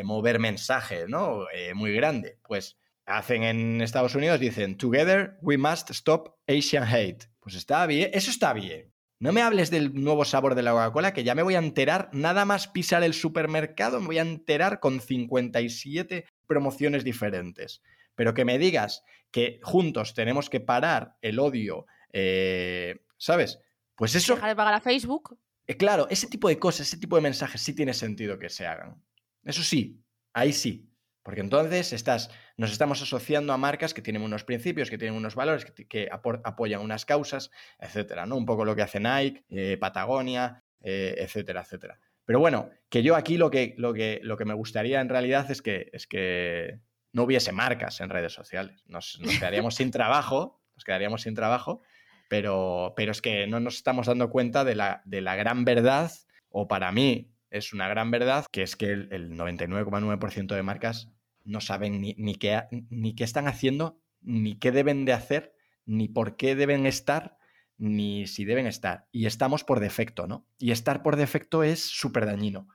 mover 0.03 0.39
mensajes, 0.39 1.07
¿no? 1.07 1.45
Eh, 1.53 1.73
muy 1.73 1.93
grande. 1.93 2.39
Pues 2.45 2.77
hacen 3.05 3.43
en 3.43 3.81
Estados 3.81 4.15
Unidos, 4.15 4.39
dicen, 4.39 4.77
Together 4.77 5.37
we 5.41 5.57
must 5.57 5.89
stop 5.91 6.35
Asian 6.47 6.83
hate. 6.83 7.29
Pues 7.39 7.55
está 7.55 7.85
bien, 7.85 8.09
eso 8.13 8.31
está 8.31 8.51
bien. 8.51 8.92
No 9.23 9.31
me 9.31 9.41
hables 9.41 9.71
del 9.71 9.93
nuevo 9.93 10.25
sabor 10.25 10.53
de 10.53 10.63
la 10.63 10.71
Coca-Cola, 10.71 11.13
que 11.13 11.23
ya 11.23 11.33
me 11.33 11.43
voy 11.43 11.55
a 11.55 11.59
enterar, 11.59 12.09
nada 12.11 12.43
más 12.43 12.67
pisar 12.67 13.03
el 13.03 13.13
supermercado, 13.13 14.01
me 14.01 14.07
voy 14.07 14.17
a 14.17 14.21
enterar 14.21 14.81
con 14.81 14.99
57 14.99 16.25
promociones 16.45 17.05
diferentes. 17.05 17.81
Pero 18.15 18.33
que 18.33 18.43
me 18.43 18.59
digas 18.59 19.01
que 19.31 19.61
juntos 19.63 20.13
tenemos 20.13 20.49
que 20.49 20.59
parar 20.59 21.15
el 21.21 21.39
odio, 21.39 21.85
eh, 22.11 23.05
¿sabes? 23.15 23.59
Pues 23.95 24.13
eso... 24.13 24.35
Dejar 24.35 24.49
de 24.49 24.55
pagar 24.57 24.73
a 24.73 24.81
Facebook. 24.81 25.39
Eh, 25.67 25.77
claro, 25.77 26.05
ese 26.09 26.27
tipo 26.27 26.49
de 26.49 26.59
cosas, 26.59 26.87
ese 26.87 26.97
tipo 26.97 27.15
de 27.15 27.21
mensajes 27.21 27.61
sí 27.61 27.73
tiene 27.73 27.93
sentido 27.93 28.37
que 28.37 28.49
se 28.49 28.67
hagan. 28.67 29.01
Eso 29.45 29.63
sí, 29.63 30.03
ahí 30.33 30.51
sí. 30.51 30.92
Porque 31.23 31.39
entonces 31.39 31.93
estás, 31.93 32.29
nos 32.57 32.71
estamos 32.71 33.01
asociando 33.01 33.53
a 33.53 33.57
marcas 33.57 33.93
que 33.93 34.01
tienen 34.01 34.21
unos 34.21 34.43
principios, 34.43 34.89
que 34.89 34.97
tienen 34.97 35.17
unos 35.17 35.35
valores, 35.35 35.65
que, 35.65 36.09
apoyan 36.11 36.81
unas 36.81 37.05
causas, 37.05 37.49
etcétera, 37.79 38.25
¿no? 38.25 38.35
Un 38.35 38.45
poco 38.45 38.65
lo 38.65 38.75
que 38.75 38.81
hace 38.81 38.99
Nike, 38.99 39.45
eh, 39.49 39.77
Patagonia, 39.79 40.63
eh, 40.81 41.15
etcétera, 41.17 41.61
etcétera. 41.61 41.97
Pero 42.25 42.39
bueno, 42.39 42.69
que 42.89 43.03
yo 43.03 43.15
aquí 43.15 43.37
lo 43.37 43.49
que, 43.49 43.73
lo 43.77 43.93
que, 43.93 44.19
lo 44.21 44.37
que 44.37 44.45
me 44.45 44.53
gustaría 44.53 44.99
en 44.99 45.09
realidad 45.09 45.49
es 45.49 45.61
que, 45.61 45.89
es 45.93 46.07
que 46.07 46.79
no 47.13 47.23
hubiese 47.23 47.53
marcas 47.53 48.01
en 48.01 48.09
redes 48.09 48.33
sociales. 48.33 48.83
Nos, 48.87 49.19
quedaríamos 49.39 49.75
sin 49.75 49.91
trabajo, 49.91 50.61
nos 50.75 50.83
quedaríamos 50.83 51.21
sin 51.21 51.35
trabajo, 51.35 51.81
pero, 52.27 52.93
pero 52.97 53.13
es 53.13 53.21
que 53.21 53.47
no 53.47 53.61
nos 53.61 53.75
estamos 53.75 54.07
dando 54.07 54.29
cuenta 54.29 54.65
de 54.65 54.75
la, 54.75 55.01
de 55.05 55.21
la 55.21 55.35
gran 55.35 55.63
verdad, 55.63 56.11
o 56.49 56.67
para 56.67 56.91
mí 56.91 57.32
es 57.53 57.71
una 57.71 57.87
gran 57.87 58.09
verdad, 58.09 58.45
que 58.51 58.63
es 58.63 58.75
que 58.75 58.91
el, 58.91 59.37
99,9% 59.37 60.55
de 60.55 60.63
marcas 60.63 61.09
no 61.43 61.61
saben 61.61 62.01
ni, 62.01 62.15
ni, 62.17 62.35
qué, 62.35 62.63
ni 62.89 63.15
qué 63.15 63.23
están 63.23 63.47
haciendo, 63.47 64.01
ni 64.21 64.57
qué 64.57 64.71
deben 64.71 65.05
de 65.05 65.13
hacer, 65.13 65.55
ni 65.85 66.07
por 66.07 66.35
qué 66.35 66.55
deben 66.55 66.87
estar, 66.87 67.37
ni 67.77 68.25
si 68.25 68.43
deben 68.43 68.65
estar. 68.65 69.07
Y 69.11 69.27
estamos 69.27 69.63
por 69.63 69.79
defecto, 69.79 70.25
¿no? 70.25 70.47
Y 70.57 70.71
estar 70.71 71.03
por 71.03 71.15
defecto 71.15 71.61
es 71.61 71.85
súper 71.85 72.25
dañino. 72.25 72.67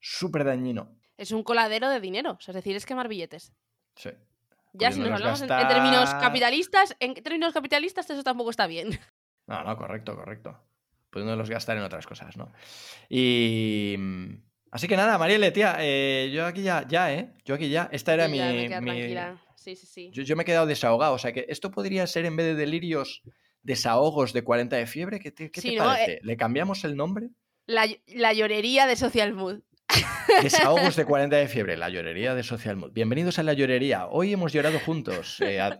Súper 0.00 0.44
dañino. 0.44 0.96
Es 1.16 1.30
un 1.30 1.44
coladero 1.44 1.88
de 1.88 2.00
dinero, 2.00 2.36
es 2.44 2.54
decir, 2.54 2.74
es 2.74 2.84
quemar 2.84 3.06
billetes. 3.06 3.54
Sí. 3.94 4.10
Ya 4.72 4.90
si 4.90 5.00
nos 5.00 5.12
hablamos 5.12 5.40
en, 5.40 5.48
términos 5.48 6.12
capitalistas, 6.14 6.96
en 6.98 7.14
términos 7.14 7.54
capitalistas 7.54 8.10
eso 8.10 8.24
tampoco 8.24 8.50
está 8.50 8.66
bien. 8.66 8.98
No, 9.46 9.62
no, 9.62 9.76
correcto, 9.76 10.16
correcto 10.16 10.60
pudiéndolos 11.16 11.48
gastar 11.48 11.78
en 11.78 11.82
otras 11.82 12.06
cosas, 12.06 12.36
¿no? 12.36 12.52
Y... 13.08 13.94
Mm, 13.98 14.34
así 14.70 14.86
que 14.86 14.98
nada, 14.98 15.16
Marielle, 15.16 15.50
tía, 15.50 15.76
eh, 15.80 16.30
yo 16.30 16.44
aquí 16.44 16.62
ya, 16.62 16.86
ya, 16.86 17.10
¿eh? 17.14 17.32
Yo 17.46 17.54
aquí 17.54 17.70
ya. 17.70 17.88
Esta 17.90 18.12
era 18.12 18.28
mi... 18.28 18.38
Sí, 19.56 19.74
sí, 19.74 19.86
sí. 19.86 20.10
Yo, 20.12 20.36
me 20.36 20.42
he 20.42 20.46
quedado 20.46 20.66
desahogado. 20.66 21.14
O 21.14 21.18
sea 21.18 21.32
que 21.32 21.46
esto 21.48 21.70
podría 21.70 22.06
ser 22.06 22.26
en 22.26 22.36
vez 22.36 22.46
de 22.46 22.54
delirios, 22.54 23.22
desahogos 23.62 24.34
de 24.34 24.44
40 24.44 24.76
de 24.76 24.86
fiebre. 24.86 25.18
¿Qué 25.18 25.32
te, 25.32 25.48
parece? 25.48 26.12
Eh, 26.12 26.20
¿Le 26.22 26.36
cambiamos 26.36 26.84
el 26.84 26.96
nombre? 26.96 27.30
La, 27.64 27.86
llorería 28.34 28.86
de 28.86 28.94
Social 28.94 29.32
Mood. 29.32 29.62
Desahogos 30.42 30.96
de 30.96 31.06
40 31.06 31.34
de 31.34 31.48
fiebre, 31.48 31.78
la 31.78 31.88
llorería 31.88 32.34
de 32.34 32.42
Social 32.42 32.76
Mood. 32.76 32.92
Bienvenidos 32.92 33.38
a 33.38 33.42
la 33.42 33.54
llorería. 33.54 34.06
Hoy 34.06 34.34
hemos 34.34 34.52
llorado 34.52 34.78
juntos. 34.80 35.40
Eh, 35.40 35.58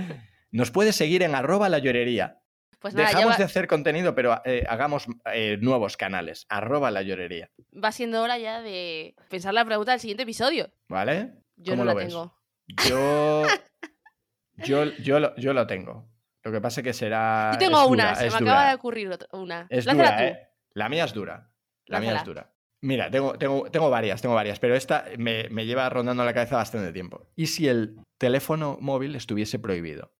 Nos 0.52 0.70
puedes 0.70 0.94
seguir 0.94 1.24
en 1.24 1.34
arroba 1.34 1.68
la 1.68 1.80
llorería. 1.80 2.43
Pues 2.84 2.92
nada, 2.92 3.08
ya 3.08 3.16
Dejamos 3.16 3.32
va, 3.32 3.38
de 3.38 3.44
hacer 3.44 3.66
contenido, 3.66 4.14
pero 4.14 4.42
eh, 4.44 4.62
hagamos 4.68 5.06
eh, 5.32 5.56
nuevos 5.58 5.96
canales. 5.96 6.44
Arroba 6.50 6.90
la 6.90 7.00
llorería. 7.00 7.50
va 7.82 7.92
siendo 7.92 8.20
hora 8.20 8.36
ya 8.36 8.60
de 8.60 9.16
pensar 9.30 9.54
la 9.54 9.64
pregunta 9.64 9.92
del 9.92 10.00
siguiente 10.00 10.24
episodio. 10.24 10.70
¿Vale? 10.90 11.32
Yo 11.56 11.72
¿Cómo 11.72 11.84
no 11.86 11.92
lo 11.92 11.98
la 11.98 12.04
ves? 12.04 12.08
tengo. 12.08 12.38
Yo, 12.86 13.44
yo, 14.66 14.84
yo, 14.98 15.18
lo, 15.18 15.34
yo 15.36 15.54
lo 15.54 15.66
tengo. 15.66 16.10
Lo 16.42 16.52
que 16.52 16.60
pasa 16.60 16.82
es 16.82 16.84
que 16.84 16.92
será. 16.92 17.52
Yo 17.54 17.58
tengo 17.58 17.86
una, 17.86 18.14
se 18.16 18.24
me 18.24 18.38
dura. 18.38 18.52
acaba 18.52 18.68
de 18.68 18.74
ocurrir 18.74 19.18
una. 19.32 19.66
Es 19.70 19.86
dura, 19.86 20.16
tú. 20.18 20.22
¿eh? 20.22 20.48
La 20.74 20.90
mía 20.90 21.04
es 21.06 21.14
dura. 21.14 21.50
La 21.86 22.00
mía 22.00 22.16
es 22.16 22.24
dura. 22.24 22.52
Mira, 22.82 23.10
tengo, 23.10 23.38
tengo, 23.38 23.70
tengo 23.70 23.88
varias, 23.88 24.20
tengo 24.20 24.34
varias, 24.34 24.58
pero 24.60 24.74
esta 24.74 25.06
me, 25.16 25.48
me 25.48 25.64
lleva 25.64 25.88
rondando 25.88 26.22
la 26.22 26.34
cabeza 26.34 26.56
bastante 26.56 26.92
tiempo. 26.92 27.30
¿Y 27.34 27.46
si 27.46 27.66
el 27.66 27.98
teléfono 28.18 28.76
móvil 28.78 29.16
estuviese 29.16 29.58
prohibido? 29.58 30.12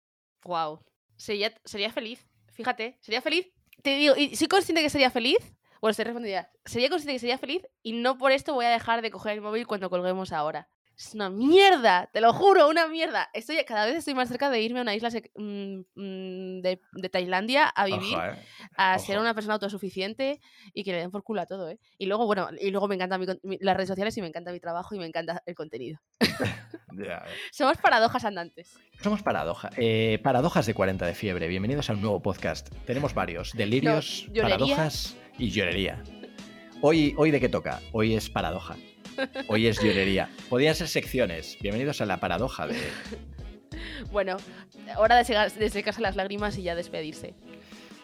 Wow. 0.47 0.81
Sería, 1.17 1.53
sería 1.67 1.93
feliz. 1.93 2.27
Fíjate, 2.55 2.99
sería 3.01 3.21
feliz. 3.21 3.47
Te 3.83 3.97
digo, 3.97 4.15
y 4.17 4.35
soy 4.37 4.49
consciente 4.49 4.83
que 4.83 4.91
sería 4.91 5.11
feliz. 5.11 5.39
Bueno, 5.81 5.91
estoy 5.91 6.07
respondiendo 6.07 6.41
ya. 6.41 6.51
Sería 6.65 6.89
consciente 6.89 7.13
que 7.13 7.19
sería 7.19 7.37
feliz 7.37 7.63
y 7.83 7.93
no 7.93 8.17
por 8.17 8.33
esto 8.33 8.55
voy 8.55 8.65
a 8.65 8.71
dejar 8.71 9.03
de 9.03 9.11
coger 9.11 9.35
el 9.35 9.41
móvil 9.43 9.67
cuando 9.67 9.91
colguemos 9.91 10.33
ahora. 10.33 10.69
Es 10.97 11.13
una 11.13 11.29
mierda, 11.29 12.09
te 12.13 12.21
lo 12.21 12.33
juro, 12.33 12.69
una 12.69 12.87
mierda. 12.87 13.29
Estoy, 13.33 13.57
cada 13.67 13.87
vez 13.87 13.97
estoy 13.97 14.15
más 14.15 14.29
cerca 14.29 14.49
de 14.49 14.61
irme 14.61 14.79
a 14.79 14.83
una 14.83 14.95
isla 14.95 15.09
mm, 15.11 15.79
mm, 15.95 16.61
de, 16.61 16.81
de 16.93 17.09
Tailandia 17.09 17.67
a 17.67 17.85
vivir, 17.87 18.17
¿eh? 18.17 18.37
a 18.77 18.99
ser 19.01 19.19
una 19.19 19.35
persona 19.35 19.55
autosuficiente 19.55 20.41
y 20.73 20.85
que 20.85 20.93
le 20.93 20.99
den 20.99 21.11
por 21.11 21.25
culo 21.25 21.41
a 21.41 21.47
todo, 21.47 21.69
¿eh? 21.69 21.81
Y 21.99 22.07
luego, 22.07 22.27
bueno, 22.27 22.49
y 22.61 22.71
luego 22.71 22.87
me 22.87 22.95
encantan 22.95 23.27
las 23.61 23.77
redes 23.77 23.89
sociales 23.89 24.17
y 24.19 24.23
me 24.23 24.29
encanta 24.29 24.53
mi 24.53 24.61
trabajo 24.61 24.95
y 24.95 24.99
me 25.01 25.07
encanta 25.07 25.43
el 25.47 25.55
contenido. 25.55 26.01
Eh. 26.97 27.19
Somos 27.51 27.77
paradojas 27.79 28.25
andantes. 28.25 28.79
Somos 29.03 29.21
Paradoja. 29.21 29.71
eh, 29.77 30.21
paradojas 30.23 30.65
de 30.65 30.75
40 30.75 31.05
de 31.05 31.15
fiebre. 31.17 31.49
Bienvenidos 31.49 31.91
a 31.91 31.95
un 31.95 32.01
nuevo 32.01 32.23
podcast. 32.23 32.73
Tenemos 32.87 33.15
varios. 33.15 33.53
Delirios, 33.53 34.29
paradojas 34.41 35.17
y 35.37 35.51
llorería. 35.51 36.05
Hoy, 36.83 37.13
hoy 37.17 37.33
de 37.33 37.41
qué 37.41 37.49
toca? 37.49 37.81
Hoy 37.91 38.15
es 38.15 38.31
paradoja. 38.31 38.77
Hoy 39.49 39.67
es 39.67 39.81
llorería. 39.81 40.29
Podrían 40.49 40.75
ser 40.75 40.89
secciones. 40.89 41.57
Bienvenidos 41.61 42.01
a 42.01 42.07
la 42.07 42.19
paradoja 42.19 42.67
de... 42.67 42.77
Bueno, 44.11 44.37
hora 44.97 45.23
de, 45.23 45.71
secarse 45.71 46.01
las 46.01 46.17
lágrimas 46.17 46.57
y 46.59 46.63
ya 46.63 46.75
despedirse. 46.75 47.35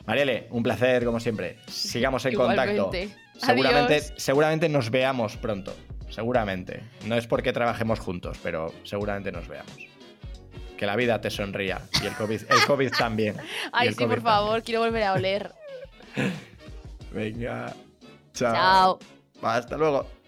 Mariele, 0.06 0.48
un 0.50 0.62
placer 0.62 1.04
como 1.04 1.20
siempre. 1.20 1.58
Sigamos 1.68 2.24
en 2.26 2.34
contacto. 2.34 2.90
Seguramente, 3.36 3.94
Adiós. 3.94 4.12
seguramente 4.16 4.68
nos 4.68 4.90
veamos 4.90 5.36
pronto. 5.36 5.74
Seguramente. 6.08 6.82
No 7.06 7.16
es 7.16 7.26
porque 7.26 7.52
trabajemos 7.52 8.00
juntos, 8.00 8.38
pero 8.42 8.74
seguramente 8.84 9.30
nos 9.30 9.48
veamos. 9.48 9.72
Que 10.76 10.86
la 10.86 10.96
vida 10.96 11.20
te 11.20 11.30
sonría. 11.30 11.82
Y 12.02 12.06
el 12.06 12.14
COVID, 12.14 12.40
el 12.50 12.66
COVID 12.66 12.90
también. 12.92 13.36
Ay, 13.72 13.92
sí, 13.92 14.04
por 14.04 14.20
favor, 14.20 14.46
también. 14.48 14.64
quiero 14.64 14.80
volver 14.80 15.02
a 15.04 15.12
oler. 15.12 15.52
Venga. 17.12 17.74
Chao. 18.34 18.54
Chao. 18.54 18.98
Hasta 19.42 19.76
luego. 19.76 20.19